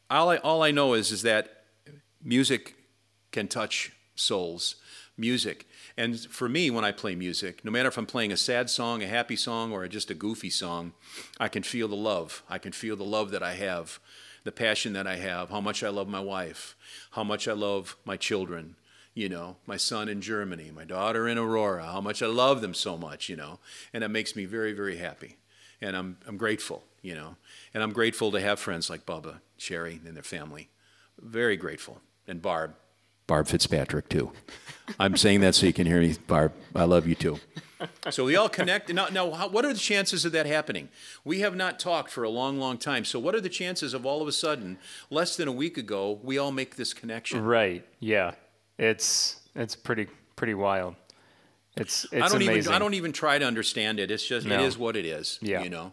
[0.09, 1.65] all I all I know is is that
[2.23, 2.75] music
[3.33, 4.77] can touch souls.
[5.17, 5.67] Music.
[5.97, 9.03] And for me, when I play music, no matter if I'm playing a sad song,
[9.03, 10.95] a happy song, or just a goofy song,
[11.39, 12.43] I can feel the love.
[12.49, 14.01] I can feel the love that I have,
[14.51, 16.75] the passion that I have, how much I love my wife,
[17.13, 18.75] how much I love my children,
[19.15, 22.75] you know, my son in Germany, my daughter in Aurora, how much I love them
[22.75, 23.61] so much, you know.
[23.95, 25.37] And that makes me very, very happy.
[25.81, 27.37] And I'm, I'm grateful, you know.
[27.73, 30.69] And I'm grateful to have friends like Bubba, Sherry, and their family.
[31.21, 32.01] Very grateful.
[32.27, 32.75] And Barb.
[33.31, 34.33] Barb Fitzpatrick, too.
[34.99, 36.53] I'm saying that so you can hear me, Barb.
[36.75, 37.39] I love you, too.
[38.11, 38.93] So we all connect.
[38.93, 40.89] Now, now how, what are the chances of that happening?
[41.25, 43.05] We have not talked for a long, long time.
[43.05, 44.79] So, what are the chances of all of a sudden,
[45.11, 47.45] less than a week ago, we all make this connection?
[47.45, 48.33] right, yeah,
[48.79, 50.97] it's it's pretty pretty wild.
[51.77, 52.57] It's it's I don't amazing.
[52.57, 54.11] even I don't even try to understand it.
[54.11, 54.57] It's just No.
[54.57, 55.39] it is what it is.
[55.41, 55.63] Yeah.
[55.63, 55.93] You know.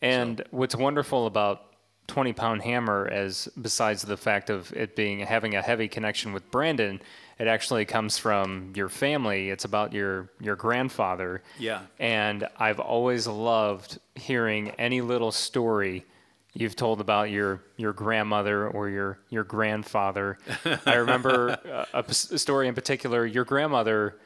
[0.00, 1.69] And what's wonderful about
[2.10, 6.50] 20 Pound Hammer, as besides the fact of it being having a heavy connection with
[6.50, 7.00] Brandon,
[7.38, 9.48] it actually comes from your family.
[9.48, 11.42] It's about your your grandfather.
[11.56, 11.82] Yeah.
[12.00, 16.04] And I've always loved hearing any little story
[16.52, 20.36] you've told about your your grandmother or your your grandfather.
[20.84, 23.24] I remember a story in particular.
[23.24, 24.16] Your grandmother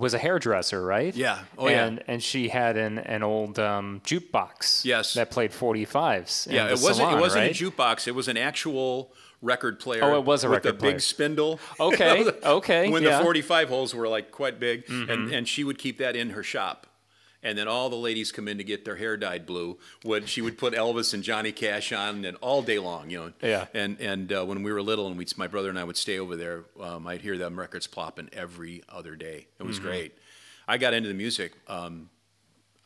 [0.00, 1.14] was a hairdresser, right?
[1.14, 1.40] Yeah.
[1.58, 1.84] Oh, yeah.
[1.84, 4.84] and, And she had an an old um, jukebox.
[4.84, 5.14] Yes.
[5.14, 6.50] That played 45s.
[6.50, 7.60] Yeah, it wasn't salon, it wasn't right?
[7.60, 8.06] a jukebox.
[8.08, 9.12] It was an actual
[9.42, 10.04] record player.
[10.04, 10.92] Oh, it was a with record the player.
[10.92, 11.60] big spindle.
[11.80, 13.10] Okay, okay, When yeah.
[13.10, 13.18] Mm-hmm.
[13.18, 16.42] the 45 holes were like quite big, and and she would keep that in her
[16.42, 16.86] shop.
[17.44, 19.78] And then all the ladies come in to get their hair dyed blue.
[20.04, 23.32] Would she would put Elvis and Johnny Cash on, and all day long, you know.
[23.42, 23.66] Yeah.
[23.74, 26.18] And and uh, when we were little, and we my brother and I would stay
[26.20, 29.34] over there, um, I'd hear them records plopping every other day.
[29.36, 29.66] It Mm-hmm.
[29.66, 30.14] was great.
[30.68, 31.52] I got into the music.
[31.66, 32.10] Um,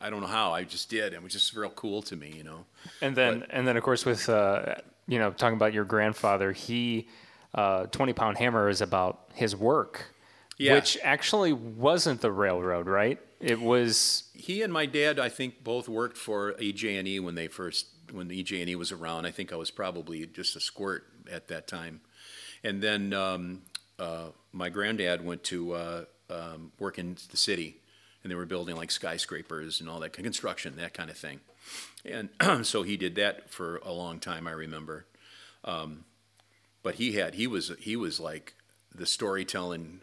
[0.01, 0.51] I don't know how.
[0.53, 1.13] I just did.
[1.13, 2.65] It was just real cool to me, you know.
[3.01, 4.75] And then, and then, of course, with uh,
[5.07, 7.07] you know, talking about your grandfather, he,
[7.53, 10.05] uh, Twenty Pound Hammer is about his work.
[10.57, 10.73] Yeah.
[10.73, 13.19] which actually wasn't the railroad, right?
[13.39, 14.23] It was.
[14.33, 18.43] he and my dad, I think, both worked for EJ&E when they first when the
[18.43, 19.25] EJ&E was around.
[19.25, 22.01] I think I was probably just a squirt at that time,
[22.63, 23.61] and then um,
[23.99, 27.77] uh, my granddad went to uh, um, work in the city,
[28.23, 31.41] and they were building like skyscrapers and all that construction, that kind of thing,
[32.03, 32.29] and
[32.65, 34.47] so he did that for a long time.
[34.47, 35.05] I remember,
[35.63, 36.05] um,
[36.81, 38.55] but he had he was he was like
[38.93, 40.01] the storytelling.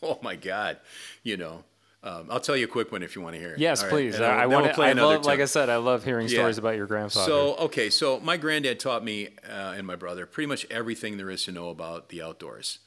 [0.02, 0.78] Oh my God,
[1.22, 1.64] you know.
[2.02, 3.58] Um, I'll tell you a quick one if you want to hear it.
[3.58, 4.14] Yes, right, please.
[4.14, 4.72] and I, I want to.
[4.72, 5.40] play I another love, like.
[5.40, 6.38] I said, I love hearing Yeah.
[6.38, 7.30] stories about your grandfather.
[7.30, 11.28] So okay, so my granddad taught me uh, and my brother pretty much everything there
[11.28, 12.78] is to know about the outdoors,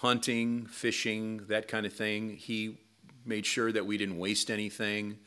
[0.00, 2.30] hunting, fishing, that kind of thing.
[2.36, 2.78] He
[3.24, 5.18] made sure that we didn't waste anything.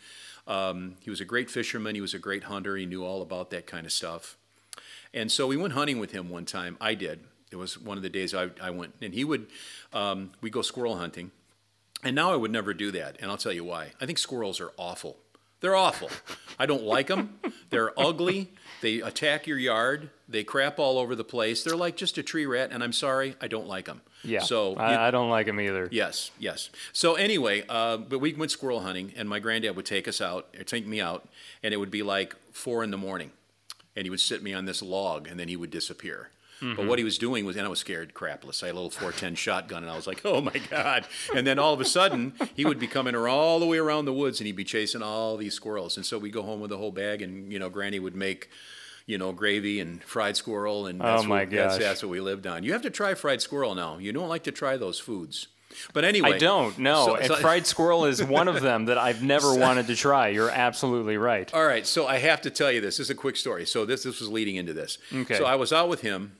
[0.48, 1.96] Um, he was a great fisherman.
[1.96, 2.76] He was a great hunter.
[2.76, 4.38] He knew all about that kind of stuff.
[5.14, 6.76] And so we went hunting with him one time.
[6.82, 7.22] I did.
[7.52, 9.48] It was one of the days I, I went, and he would.
[9.94, 11.32] Um, we go squirrel hunting,
[12.04, 13.92] and now I would never do that, and I'll tell you why.
[14.00, 15.18] I think squirrels are awful.
[15.60, 16.10] They're awful.
[16.58, 17.38] I don't like them.
[17.70, 18.50] They're ugly.
[18.82, 20.10] They attack your yard.
[20.28, 21.64] They crap all over the place.
[21.64, 24.02] They're like just a tree rat, and I'm sorry, I don't like them.
[24.24, 24.40] yeah.
[24.40, 25.88] So I, you- I don't like them either.
[25.92, 26.70] Yes, yes.
[26.94, 30.48] So anyway, uh, but we went squirrel hunting, and my granddad would take us out,
[30.58, 31.28] or take me out,
[31.62, 33.30] and it would be like four in the morning,
[33.96, 36.30] and he would sit me on this log, and then he would disappear.
[36.62, 38.62] But what he was doing was, and I was scared crapless.
[38.62, 41.06] I had a little 410 shotgun, and I was like, "Oh my god!"
[41.36, 44.14] And then all of a sudden, he would be coming all the way around the
[44.14, 45.98] woods, and he'd be chasing all these squirrels.
[45.98, 48.50] And so we'd go home with a whole bag, and you know, Granny would make,
[49.08, 51.84] you know, gravy and fried squirrel, and that's Oh, my what, that's, gosh.
[51.84, 52.64] that's what we lived on.
[52.64, 53.98] You have to try fried squirrel now.
[53.98, 55.48] You don't like to try those foods.
[55.94, 56.78] But anyway, I don't.
[56.78, 59.96] No, So- and so- fried squirrel is one of them that I've never wanted to
[59.96, 60.28] try.
[60.28, 61.52] You're absolutely right.
[61.54, 62.98] All right, so I have to tell you this.
[62.98, 63.66] This is a quick story.
[63.66, 64.98] So this this was leading into this.
[65.16, 65.38] Okay.
[65.38, 66.34] So I was out with him,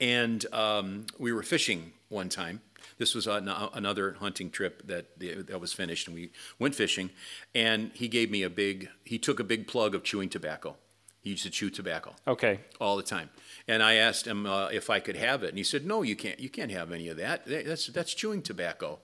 [0.00, 2.60] and um, we were fishing one time.
[2.98, 7.10] This was an, another hunting trip that that was finished, and we went fishing.
[7.54, 8.88] And he gave me a big.
[9.04, 10.76] He took a big plug of chewing tobacco.
[11.20, 12.60] He used to chew tobacco Okay.
[12.80, 13.28] all the time.
[13.66, 16.16] And I asked him uh, if I could have it, and he said, "No, you
[16.16, 16.38] can't.
[16.40, 17.46] You can't have any of that.
[17.46, 19.00] That- That's that's chewing tobacco."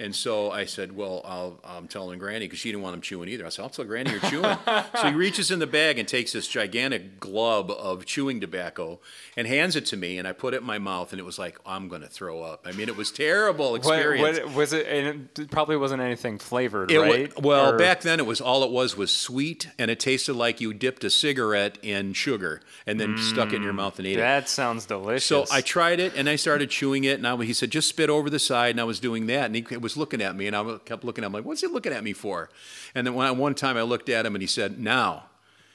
[0.00, 3.28] And so I said, "Well, I'll, I'm telling Granny because she didn't want him chewing
[3.28, 6.08] either." I said, "I'll tell Granny you're chewing." so he reaches in the bag and
[6.08, 8.98] takes this gigantic glub of chewing tobacco
[9.36, 11.38] and hands it to me, and I put it in my mouth, and it was
[11.38, 12.66] like I'm going to throw up.
[12.66, 14.38] I mean, it was terrible What, experience.
[14.40, 14.86] what was it?
[14.86, 17.40] And it probably wasn't anything flavored, It right?
[17.42, 20.60] well, Or- back then it was all it was was sweet, and it tasted like
[20.60, 24.06] you dipped a cigarette in sugar and then stuck it in your mm, mouth and
[24.08, 24.20] ate it.
[24.20, 25.26] that sounds delicious.
[25.26, 27.18] So I tried it and I started chewing it.
[27.18, 28.70] And I, he said, just spit over the side.
[28.70, 29.46] And I was doing that.
[29.46, 31.66] And he was looking at me and I kept looking at him like, what's he
[31.66, 32.50] looking at me for?
[32.94, 35.24] And then one, one time I looked at him and he said, now,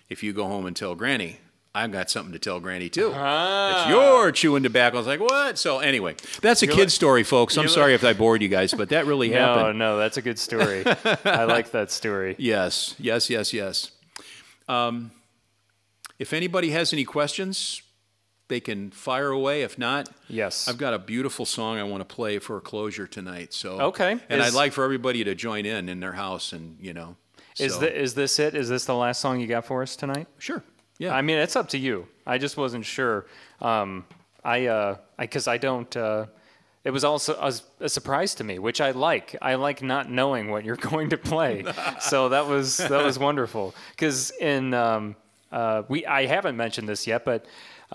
[0.10, 1.40] if you go home and tell Granny,
[1.74, 3.12] I've got something to tell Granny too.
[3.14, 3.82] Ah.
[3.82, 4.96] It's your chewing tobacco.
[4.96, 5.58] I was like, what?
[5.58, 7.58] So anyway, that's a kid story, folks.
[7.58, 9.80] I'm sorry if I bored you guys, but that really no, happened.
[9.80, 10.84] no, that's a good story.
[11.26, 12.36] I like that story.
[12.46, 13.92] Yes, yes, yes, yes.
[14.70, 15.12] Um,
[16.18, 17.82] if anybody has any questions,
[18.48, 19.64] they can fire away.
[19.64, 20.68] If not, Yes.
[20.68, 23.54] I've got a beautiful song I want to play for a closure tonight.
[23.54, 24.12] So Okay.
[24.30, 27.16] and Is- I'd like for everybody to join in in their house, and you know,
[27.60, 28.54] Is so- the, is this it?
[28.56, 30.28] Is this the last song you got for us tonight?
[30.38, 30.64] sure?
[30.98, 32.08] Yeah, I mean, it's up to you.
[32.26, 33.26] I just wasn't sure.
[33.62, 34.06] Um,
[34.46, 35.94] I, uh, I, because I don't.
[35.98, 36.28] Uh,
[36.86, 37.52] it was also a,
[37.84, 39.36] a surprise to me, which I like.
[39.42, 41.66] I like not knowing what you're going to play.
[42.00, 43.74] so that was that was wonderful.
[43.92, 45.16] Because in um,
[45.52, 47.46] uh, we, I haven't mentioned this yet, but.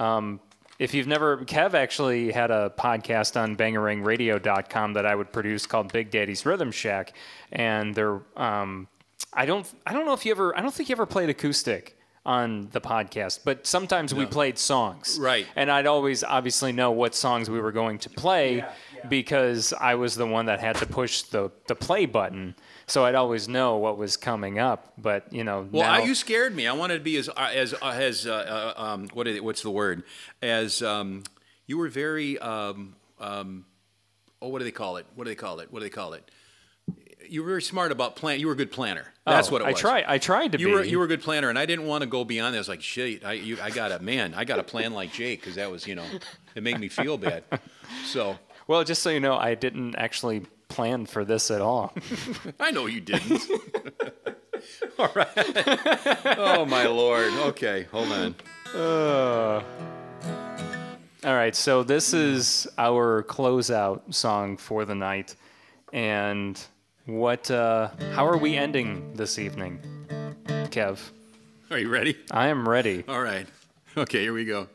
[0.00, 0.40] Um,
[0.78, 5.92] if you've never, Kev actually had a podcast on bangarangradio.com that I would produce called
[5.92, 7.12] Big Daddy's Rhythm Shack,
[7.52, 8.88] and they're, um,
[9.34, 11.98] I don't, I don't know if you ever, I don't think you ever played acoustic
[12.24, 15.46] on the podcast, but sometimes we played songs, Right.
[15.56, 18.64] And I'd always obviously know what songs we were going to play
[19.08, 22.54] because I was the one that had to push the the play button,
[22.90, 24.92] so I'd always know what was coming up.
[24.98, 26.66] But you know, Well, now, I, you scared me.
[26.66, 29.62] I wanted to be as as uh, as uh, uh, um, what is it, what's
[29.62, 30.02] the word?
[30.42, 31.22] As um,
[31.66, 33.64] you were very um, um,
[34.42, 35.06] oh, what do they call it?
[35.14, 35.72] What do they call it?
[35.72, 36.30] What do they call it?
[37.28, 38.40] You were very smart about plan.
[38.40, 39.06] You were a good planner.
[39.24, 39.76] That's Oh, what it was.
[39.76, 40.04] I tried.
[40.08, 40.72] I tried to You be.
[40.72, 42.58] were you were a good planner, and I didn't want to go beyond that.
[42.58, 45.12] I was like, shit, I you, I got a man, I got a plan like
[45.12, 46.06] Jake because that was you know,
[46.56, 47.44] it made me feel bad.
[48.04, 48.36] So
[48.66, 51.92] Well, just so you know, I didn't actually plan for this at all.
[52.60, 53.42] I know you didn't.
[54.98, 55.28] All right.
[56.38, 57.32] Oh my lord.
[57.32, 58.34] Okay, hold on.
[61.24, 65.34] all right, so this is our closeout song for the night,
[65.92, 66.60] and
[67.06, 67.50] what?
[67.50, 69.80] Uh, how are we ending this evening,
[70.46, 70.98] Kev?
[71.70, 72.16] Are you ready?
[72.30, 73.04] I am ready.
[73.08, 73.46] All right.
[73.96, 74.68] Okay, here we go.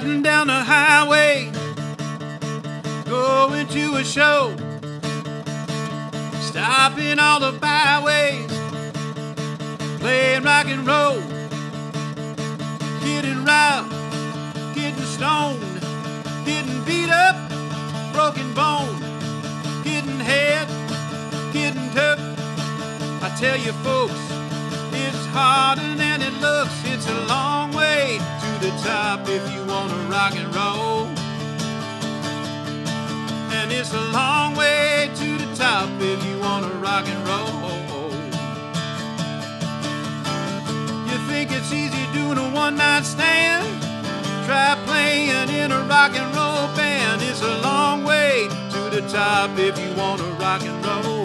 [0.00, 1.50] Riding down the highway,
[3.04, 4.56] going to a show,
[6.40, 8.50] stopping all the byways,
[10.00, 11.20] playing rock and roll,
[13.04, 13.90] getting round,
[14.74, 15.60] getting stoned,
[16.46, 17.36] getting beat up,
[18.14, 18.98] broken bone,
[19.84, 20.66] getting head,
[21.52, 22.18] getting took.
[23.22, 24.20] I tell you, folks,
[24.94, 26.72] it's harder than it looks.
[26.86, 27.39] It's a long
[28.60, 31.06] the top if you want to rock and roll.
[33.56, 38.10] And it's a long way to the top if you want to rock and roll.
[41.08, 43.66] You think it's easy doing a one night stand?
[44.44, 47.22] Try playing in a rock and roll band.
[47.22, 51.19] It's a long way to the top if you want to rock and roll.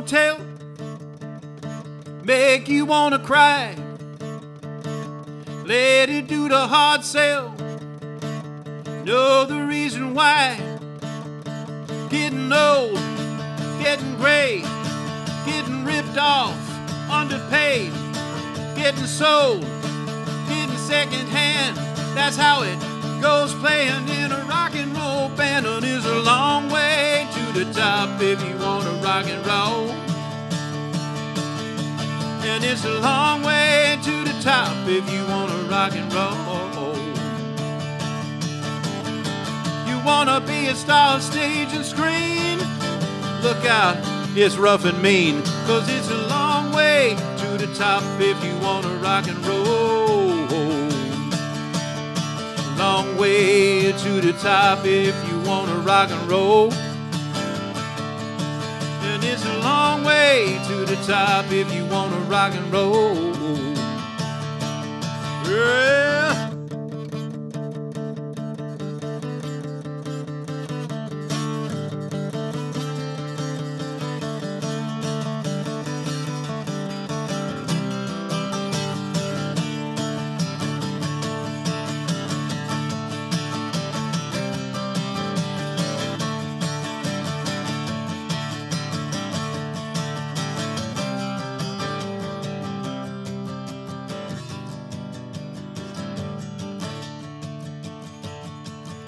[0.00, 0.38] Motel,
[2.24, 3.74] make you wanna cry.
[5.66, 7.54] Let it do the hard sell.
[9.04, 10.56] Know the reason why.
[12.08, 12.94] Getting old,
[13.82, 14.62] getting gray,
[15.44, 16.58] getting ripped off,
[17.10, 17.92] underpaid,
[18.76, 19.60] getting sold,
[20.48, 21.76] getting second hand.
[22.16, 22.78] That's how it
[23.20, 25.66] goes playing in a rock and roll band.
[25.66, 27.09] And is a long way
[27.52, 29.90] to the top if you want to rock and roll.
[32.46, 36.96] And it's a long way to the top if you want to rock and roll.
[39.88, 42.58] You want to be a star stage and screen?
[43.42, 43.96] Look out,
[44.36, 45.42] it's rough and mean.
[45.66, 50.30] Cause it's a long way to the top if you want to rock and roll.
[52.76, 56.72] Long way to the top if you want to rock and roll.
[59.22, 63.14] And it's a long way to the top if you want to rock and roll.
[65.44, 66.19] Yeah.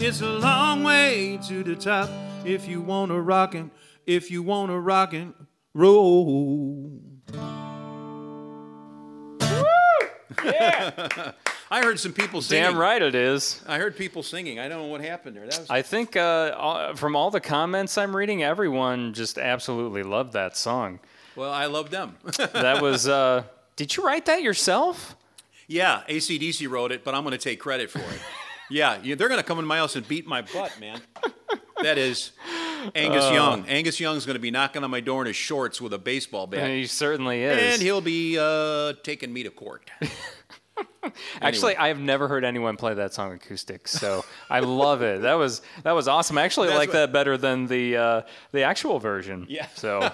[0.05, 2.11] It's a long way to the top
[2.45, 3.71] if you want to rock and
[4.05, 5.33] if you want to rock and
[5.75, 7.01] roll.
[10.41, 11.35] I
[11.71, 12.65] heard some people singing.
[12.65, 13.63] Damn right it is.
[13.69, 14.59] I heard people singing.
[14.59, 15.47] I don't know what happened there.
[15.47, 20.33] That was I think uh, from all the comments I'm reading, everyone just absolutely loved
[20.33, 20.99] that song.
[21.37, 22.17] well, I love them.
[22.53, 23.07] That was.
[23.07, 23.45] Uh,
[23.77, 25.17] did you write that yourself?
[25.69, 28.21] yeah, ACDC wrote it, but I'm going to take credit for it.
[28.73, 31.01] Yeah, you, they're going to come in my house and beat my butt, man.
[31.83, 32.33] That is
[32.95, 33.67] Angus Young.
[33.67, 36.47] Angus Young's going to be knocking on my door in his shorts with a baseball
[36.47, 36.71] bat.
[36.71, 37.75] He certainly is.
[37.75, 39.91] And he'll be uh, taking me to court.
[41.41, 45.23] Actually, I have never heard anyone play that song acoustic, so I love it.
[45.23, 46.39] That was that was awesome.
[46.39, 48.23] I actually That's like what- that better than the uh,
[48.53, 49.47] the actual version.
[49.49, 49.67] Yeah.
[49.75, 50.01] So,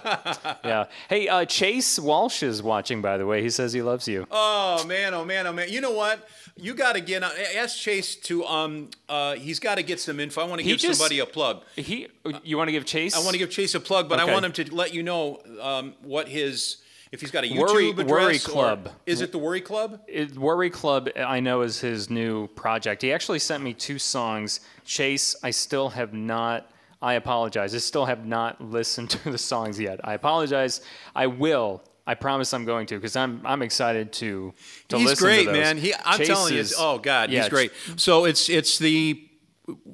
[0.65, 0.87] yeah.
[1.09, 3.03] Hey, uh, Chase Walsh is watching.
[3.03, 4.27] By the way, he says he loves you.
[4.31, 5.69] Oh man, oh man, oh man!
[5.69, 6.27] You know what?
[6.57, 7.31] You got to get on.
[7.57, 8.89] Ask Chase to um.
[9.09, 10.41] Uh, he's got to get some info.
[10.41, 11.63] I want to give just- somebody a plug.
[11.77, 12.09] He,
[12.43, 13.15] you want to give Chase?
[13.15, 14.31] I want to give Chase a plug, but Okay.
[14.31, 16.79] I want him to let you know um, what his
[17.13, 18.09] if he's got a YouTube Worry- address.
[18.11, 18.91] Worry or- Club.
[19.07, 20.01] is it the Worry Club?
[20.09, 23.03] It, Worry Club, I know, is his new project.
[23.03, 24.61] He actually sent me two songs.
[24.85, 26.71] Chase, I still have not.
[27.01, 27.75] I apologize.
[27.75, 30.01] I still have not listened to the songs yet.
[30.05, 30.81] I apologize.
[31.15, 31.83] I will.
[32.07, 34.55] I promise I'm going to because I'm I'm excited to
[34.89, 35.57] to he's listen great, to those.
[35.61, 35.77] man.
[35.77, 37.71] He, I'm Chase telling you, is- oh god, yeah, he's great.
[37.97, 39.23] So it's it's the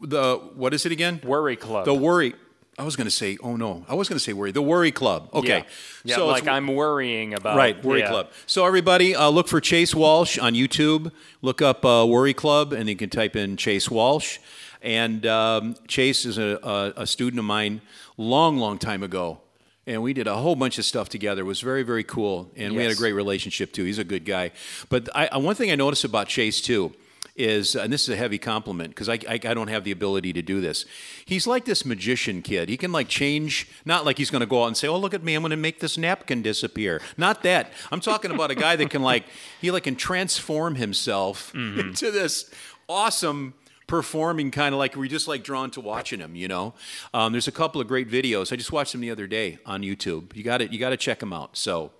[0.03, 1.21] the what is it again?
[1.25, 1.85] Worry Club.
[1.87, 2.35] The Worry.
[2.79, 4.51] I was going to say, oh no, I was going to say Worry.
[4.51, 5.29] The Worry Club.
[5.33, 5.65] Okay, Yeah,
[6.05, 7.57] yeah so like I'm worrying about.
[7.57, 8.09] Right, Worry yeah.
[8.09, 8.31] Club.
[8.47, 11.13] So everybody, uh, look for Chase Walsh on YouTube.
[11.41, 14.39] Look up uh, Worry Club, and you can type in Chase Walsh.
[14.83, 17.81] And um, Chase is a, a, a student of mine,
[18.17, 19.39] long, long time ago,
[19.87, 21.43] and we did a whole bunch of stuff together.
[21.43, 23.85] It was very, very cool, and we had a great relationship too.
[23.85, 24.51] He's a good guy.
[24.89, 26.93] But I, uh, one thing I noticed about Chase too
[27.37, 30.33] is, and this is a heavy compliment because I, I, I don't have the ability
[30.35, 30.85] to do this.
[31.25, 32.69] He's like this magician kid.
[32.69, 35.15] He can like change, not like he's going to go out and say, "Oh, look
[35.15, 37.73] at me, I'm going to make this napkin disappear." Not that.
[37.91, 39.25] I'm talking about a guy that can like
[39.61, 42.51] he like can transform himself into this
[42.89, 43.55] awesome
[43.87, 46.73] performing kind of like we're just like drawn to watching him you know
[47.13, 49.83] um, there's a couple of great videos i just watched them the other day on
[49.83, 51.91] youtube you got to you got to check them out so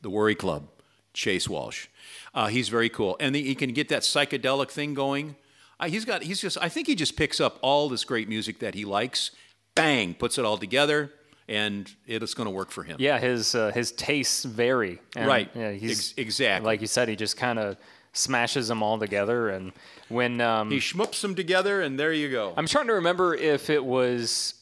[0.00, 0.66] the worry club
[1.12, 1.86] chase walsh
[2.34, 5.36] uh, he's very cool and the, he can get that psychedelic thing going
[5.80, 8.58] uh, he's got he's just i think he just picks up all this great music
[8.58, 9.30] that he likes
[9.74, 11.12] bang puts it all together
[11.48, 15.00] and it's going to work for him Yeah, his uh, his tastes vary.
[15.14, 15.50] And, Right.
[15.54, 16.66] Yeah, he's Ex- exactly.
[16.66, 17.08] like you said.
[17.08, 17.76] He just kind of
[18.12, 19.50] smashes them all together.
[19.50, 19.72] And
[20.08, 23.70] when um, he schmoops them together and there you go I'm trying to remember if
[23.70, 24.54] it was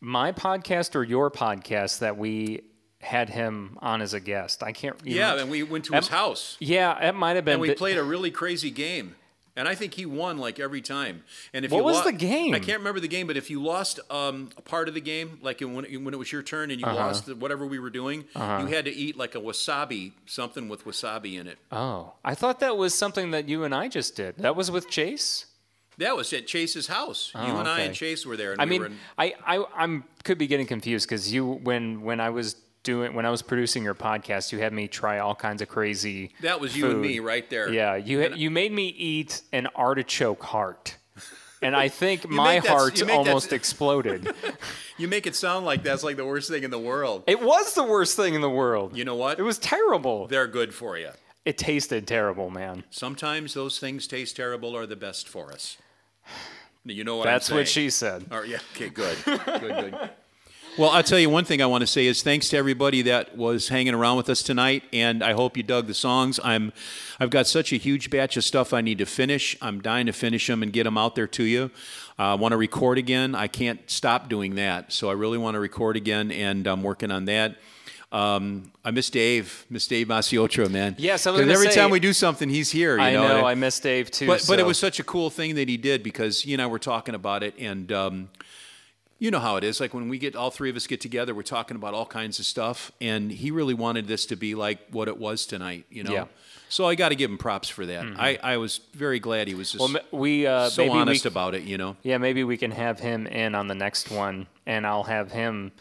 [0.00, 2.62] my podcast or your podcast that we
[3.00, 4.62] had him on as a guest.
[4.62, 4.96] I can't.
[5.04, 7.54] yeah and we went to his house Yeah, it might have been.
[7.54, 9.16] and we played a really crazy game.
[9.56, 11.24] And I think he won like every time.
[11.52, 12.54] And if What you was lo- the game?
[12.54, 15.38] I can't remember the game, but if you lost um, a part of the game,
[15.42, 16.96] like when, when it was your turn and you Uh-huh.
[16.96, 21.38] lost whatever we were doing, you had to eat like a wasabi, something with wasabi
[21.38, 21.58] in it.
[21.72, 24.36] Oh, I thought that was something that you and I just did.
[24.38, 25.46] That was with Chase.
[25.98, 27.32] That was at Chase's house.
[27.34, 28.52] you and I Oh, and Chase were there.
[28.52, 31.44] And I we mean, were in, I, I I'm could be getting confused because you
[31.64, 35.18] when when I was doing when I was producing your podcast, you had me try
[35.18, 36.32] all kinds of crazy.
[36.40, 37.72] that was you and me right there.
[37.72, 40.96] Yeah, you had, you made me eat an artichoke heart,
[41.62, 44.32] and I think my heart almost exploded.
[44.98, 47.24] You make it sound like that's like the worst thing in the world.
[47.26, 48.94] it was the worst thing in the world.
[48.94, 49.38] You know what?
[49.38, 50.26] It was terrible.
[50.26, 51.08] They're good for you.
[51.46, 52.84] It tasted terrible, man.
[52.90, 55.78] Sometimes those things taste terrible are the best for us.
[56.84, 58.24] You know what That's what she said.
[58.30, 58.58] All right, yeah.
[58.74, 59.16] Okay, good.
[59.24, 60.10] good, good.
[60.78, 63.36] Well, I'll tell you one thing I want to say is thanks to everybody that
[63.36, 66.38] was hanging around with us tonight, and I hope you dug the songs.
[66.44, 66.72] I'm,
[67.18, 69.56] I've got such a huge batch of stuff I need to finish.
[69.60, 71.70] I'm dying to finish them and get them out there to you.
[72.18, 73.34] Uh, I want to record again.
[73.34, 77.10] I can't stop doing that, so I really want to record again, and I'm working
[77.10, 77.56] on that.
[78.12, 80.94] Um, I miss Dave, miss Dave Masiotra, man.
[80.98, 82.96] Yes, I was every say- time we do something, he's here.
[82.96, 83.38] You I know, know.
[83.38, 84.26] and I miss Dave too.
[84.26, 86.66] but but it was such a cool thing that he did because he and I
[86.66, 88.28] were talking about it, and um,
[89.20, 89.80] you know how it is.
[89.80, 92.40] Like when we get all three of us get together, we're talking about all kinds
[92.40, 95.84] of stuff, and he really wanted this to be like what it was tonight.
[95.90, 96.12] You know.
[96.12, 96.24] Yeah.
[96.70, 98.06] So I got to give him props for that.
[98.16, 101.54] I, I was very glad he was just Well, we uh, so honest we, about
[101.54, 101.62] it.
[101.62, 101.96] You know.
[102.02, 105.72] Yeah, maybe we can have him in on the next one, and I'll have him,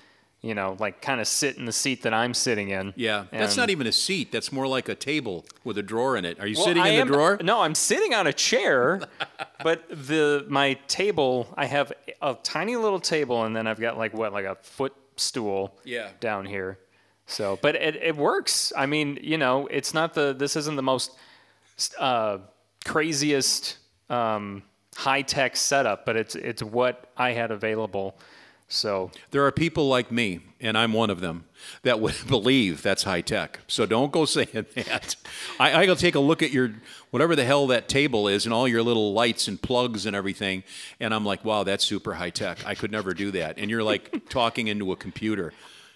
[0.42, 2.94] you know, like kind of sit in the seat that I'm sitting in.
[2.96, 4.32] Yeah, that's not even a seat.
[4.32, 6.40] That's more like a table with a drawer in it.
[6.40, 7.40] Are you Well, sitting I in the drawer?
[7.42, 9.02] No, I'm sitting on a chair,
[9.64, 11.92] but the my table, I have
[12.22, 15.78] a tiny little table, and then I've got like what, like a footstool.
[15.84, 16.10] Yeah.
[16.20, 16.80] Down here.
[17.26, 18.74] So, but it, it works.
[18.76, 21.12] I mean, you know, it's not the this isn't the most
[22.00, 22.40] uh,
[22.86, 23.78] craziest
[24.10, 24.64] um,
[24.96, 28.18] high tech setup, but it's it's what I had available.
[28.70, 31.46] So There are people like me, and I'm one of them,
[31.82, 33.60] that would believe that's high tech.
[33.68, 35.16] So don't go saying that.
[35.60, 36.72] I, I'll take a look at your
[37.10, 40.64] whatever the hell that table is, and all your little lights and plugs and everything,
[41.00, 42.66] and I'm like, wow, that's super high tech.
[42.66, 43.58] I could never do that.
[43.58, 45.52] And you're like talking into a computer.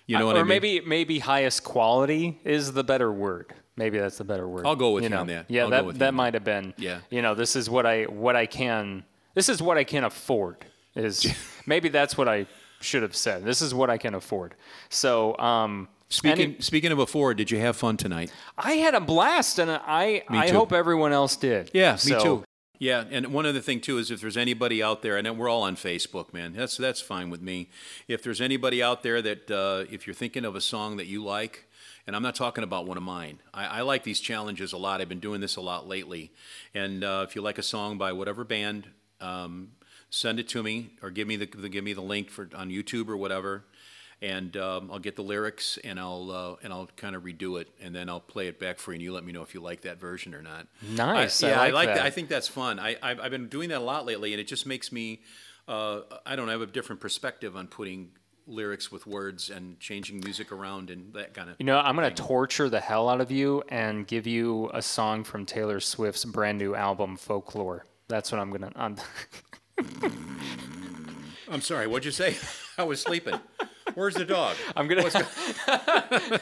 [0.08, 0.45] You know what or I mean?
[0.45, 3.54] Or maybe maybe highest quality is the better word.
[3.76, 4.66] Maybe that's the better word.
[4.66, 5.22] I'll go with you know.
[5.22, 5.45] on that.
[5.50, 6.74] Yeah, I'll that that might have been.
[6.78, 7.00] Yeah.
[7.10, 9.04] You know, this is what I what I can.
[9.36, 10.66] This is what I can afford.
[10.95, 11.26] Is
[11.66, 12.45] maybe that's what I
[12.84, 13.44] should have said.
[13.44, 14.56] This is what I can afford.
[14.90, 18.32] So, um, Speaking speaking of afford, did you have fun tonight?
[18.56, 21.72] I had a blast, and I I hope everyone else did.
[21.74, 22.44] Yeah, me too.
[22.78, 25.64] Yeah, and one other thing too is if there's anybody out there, and we're all
[25.64, 26.54] on Facebook, man.
[26.54, 27.70] That's that's fine with me.
[28.08, 31.24] If there's anybody out there that uh, if you're thinking of a song that you
[31.24, 31.68] like,
[32.06, 33.40] and I'm not talking about one of mine.
[33.54, 35.02] I, I like these challenges a lot.
[35.02, 36.32] I've been doing this a lot lately.
[36.76, 38.88] And uh, if you like a song by whatever band,
[39.22, 39.70] um,
[40.14, 42.69] send it to me or give me the, the give me the link for on
[42.69, 43.65] YouTube or whatever.
[44.22, 47.68] And um, I'll get the lyrics and I'll uh, and I'll kind of redo it
[47.81, 49.60] and then I'll play it back for you and you let me know if you
[49.60, 50.68] like that version or not.
[50.95, 51.44] Nice.
[51.44, 52.06] I yeah, I like that.
[52.06, 52.80] I think that's fun.
[52.80, 55.22] I, I've, I've been doing that a lot lately, and it just makes me,
[55.68, 58.11] uh, I don't know, I have a different perspective on putting
[58.45, 61.56] lyrics with words and changing music around and that kind of.
[61.60, 65.23] You know, I'm gonna torture the hell out of you and give you a song
[65.23, 67.85] from Taylor Swift's brand new album, Folklore.
[68.07, 68.72] That's what I'm gonna.
[68.76, 68.95] I'm,
[71.50, 72.36] I'm sorry, what'd you say?
[72.78, 73.40] I was sleeping.
[73.94, 74.56] Where's the dog?
[74.76, 75.10] I'm gonna.
[75.10, 76.38] Go-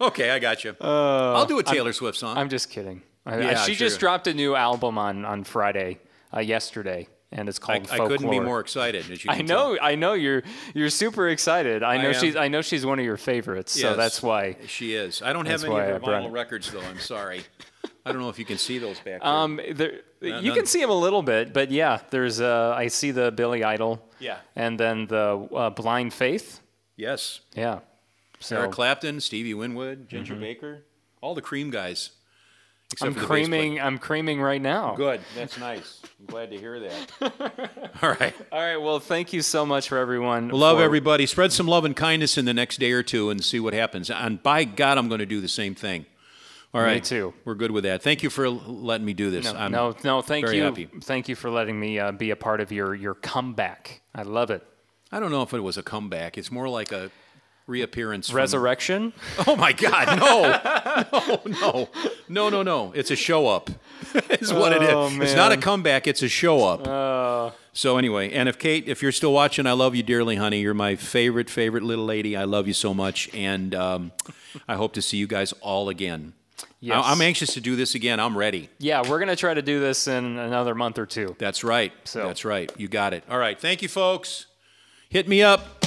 [0.06, 0.74] Okay, I got you.
[0.80, 2.36] I'll do a Taylor Swift song.
[2.36, 3.02] I'm just kidding.
[3.24, 3.86] I- Yeah, she sure.
[3.86, 5.98] just dropped a new album on on Friday,
[6.34, 7.88] uh, yesterday, and it's I, called.
[7.90, 9.08] I couldn't be more excited.
[9.10, 10.42] As you I know, I know you're
[10.74, 11.82] you're super excited.
[11.84, 12.14] I know am.
[12.14, 13.92] she's I know she's one of your favorites, Tell.
[13.92, 14.56] so that's why.
[14.66, 15.22] she is.
[15.22, 16.80] I don't have any of her vinyl records though.
[16.80, 17.42] I'm sorry.
[18.04, 19.26] I don't know if you can see those back there.
[19.26, 20.54] Um, there, you none.
[20.54, 22.40] can see him a little bit, but yeah, there's.
[22.40, 24.02] Uh, I see the Billy Idol.
[24.18, 24.38] Yeah.
[24.54, 26.60] And then the uh, Blind Faith.
[26.96, 27.40] yes.
[27.54, 27.80] Yeah.
[28.38, 30.84] So Eric Clapton, Stevie Winwood, Ginger Baker,
[31.22, 32.10] all the cream guys.
[33.02, 33.46] I'm for the bass player.
[33.46, 33.80] creaming.
[33.80, 34.94] I'm creaming right now.
[34.94, 35.20] Good.
[35.34, 36.00] That's nice.
[36.20, 37.12] I'm glad to hear that.
[38.02, 38.34] all right.
[38.52, 38.76] All right.
[38.76, 40.50] Well, thank you so much for everyone.
[40.50, 41.26] Love for- everybody.
[41.26, 44.08] Spread some love and kindness in the next day or two and see what happens.
[44.10, 46.06] And by God, I'm going to do the same thing.
[46.74, 47.02] All right.
[47.02, 47.32] too.
[47.44, 48.02] We're good with that.
[48.02, 49.44] Thank you for letting me do this.
[49.50, 50.20] No, I'm no, no.
[50.22, 50.62] Thank very you.
[50.64, 50.88] happy.
[51.02, 54.02] Thank you for letting me uh, be a part of your your comeback.
[54.14, 54.62] I love it.
[55.10, 56.36] I don't know if it was a comeback.
[56.36, 57.10] It's more like a
[57.66, 58.28] reappearance.
[58.28, 59.12] from- Resurrection.
[59.46, 60.18] Oh my God!
[60.18, 61.88] No, no, no,
[62.28, 62.92] no, no, no!
[62.94, 63.70] It's a show up.
[64.30, 65.18] is what it Oh, is.
[65.20, 66.06] It's not a comeback.
[66.06, 67.54] It's a show up.
[67.72, 70.60] So anyway, and if Kate, if you're still watching, I love you dearly, honey.
[70.60, 72.34] You're my favorite, favorite little lady.
[72.36, 74.12] I love you so much, and um,
[74.66, 76.32] I hope to see you guys all again.
[76.86, 77.04] Yes.
[77.04, 78.20] I- I'm anxious to do this again.
[78.20, 78.68] I'm ready.
[78.78, 81.34] Yeah, we're gonna try to do this in another month or two.
[81.38, 81.92] That's right.
[82.04, 82.70] So- That's right.
[82.76, 83.24] You got it.
[83.28, 83.58] All right.
[83.60, 84.46] Thank you, folks.
[85.08, 85.84] Hit me up.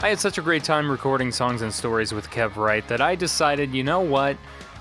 [0.00, 3.16] I had such a great time recording songs and stories with Kev Wright that I
[3.16, 4.36] decided, you know what?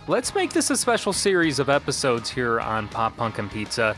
[0.09, 3.93] Let's make this a special series of episodes here on Pop Punk and Pizza.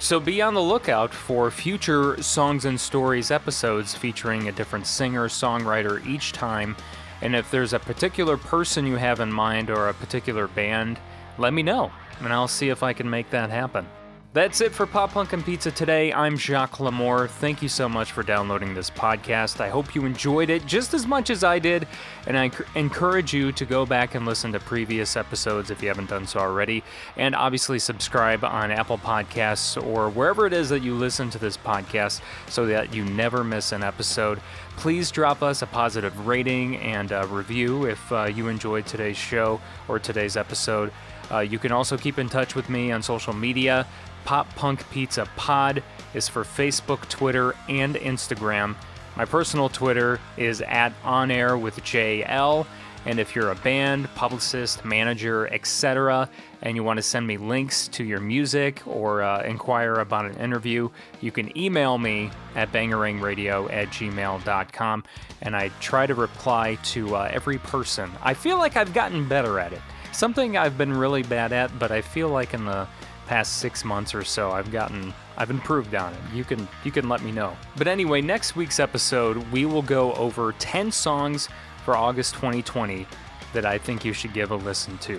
[0.00, 5.28] So be on the lookout for future songs and stories episodes featuring a different singer
[5.28, 6.74] songwriter each time.
[7.20, 10.98] And if there's a particular person you have in mind or a particular band,
[11.38, 13.86] let me know, and I'll see if I can make that happen.
[14.34, 16.10] That's it for Pop Punk and Pizza today.
[16.10, 17.28] I'm Jacques Lamour.
[17.28, 19.60] Thank you so much for downloading this podcast.
[19.60, 21.86] I hope you enjoyed it just as much as I did,
[22.26, 26.08] and I encourage you to go back and listen to previous episodes if you haven't
[26.08, 26.82] done so already,
[27.18, 31.58] and obviously subscribe on Apple Podcasts or wherever it is that you listen to this
[31.58, 34.40] podcast so that you never miss an episode.
[34.78, 39.60] Please drop us a positive rating and a review if uh, you enjoyed today's show
[39.88, 40.90] or today's episode.
[41.30, 43.86] Uh, you can also keep in touch with me on social media.
[44.24, 45.82] Pop Punk Pizza Pod
[46.14, 48.76] is for Facebook, Twitter, and Instagram.
[49.16, 52.66] My personal Twitter is at On Air with JL.
[53.04, 56.28] And if you're a band, publicist, manager, etc.,
[56.62, 60.36] and you want to send me links to your music or uh, inquire about an
[60.36, 60.88] interview,
[61.20, 65.04] you can email me at bangerangradio at gmail.com.
[65.42, 68.10] And I try to reply to uh, every person.
[68.22, 69.80] I feel like I've gotten better at it.
[70.12, 72.86] Something I've been really bad at, but I feel like in the
[73.32, 76.20] past six months or so I've gotten I've improved on it.
[76.34, 77.56] You can you can let me know.
[77.78, 81.48] But anyway, next week's episode we will go over 10 songs
[81.82, 83.06] for August 2020
[83.54, 85.18] that I think you should give a listen to.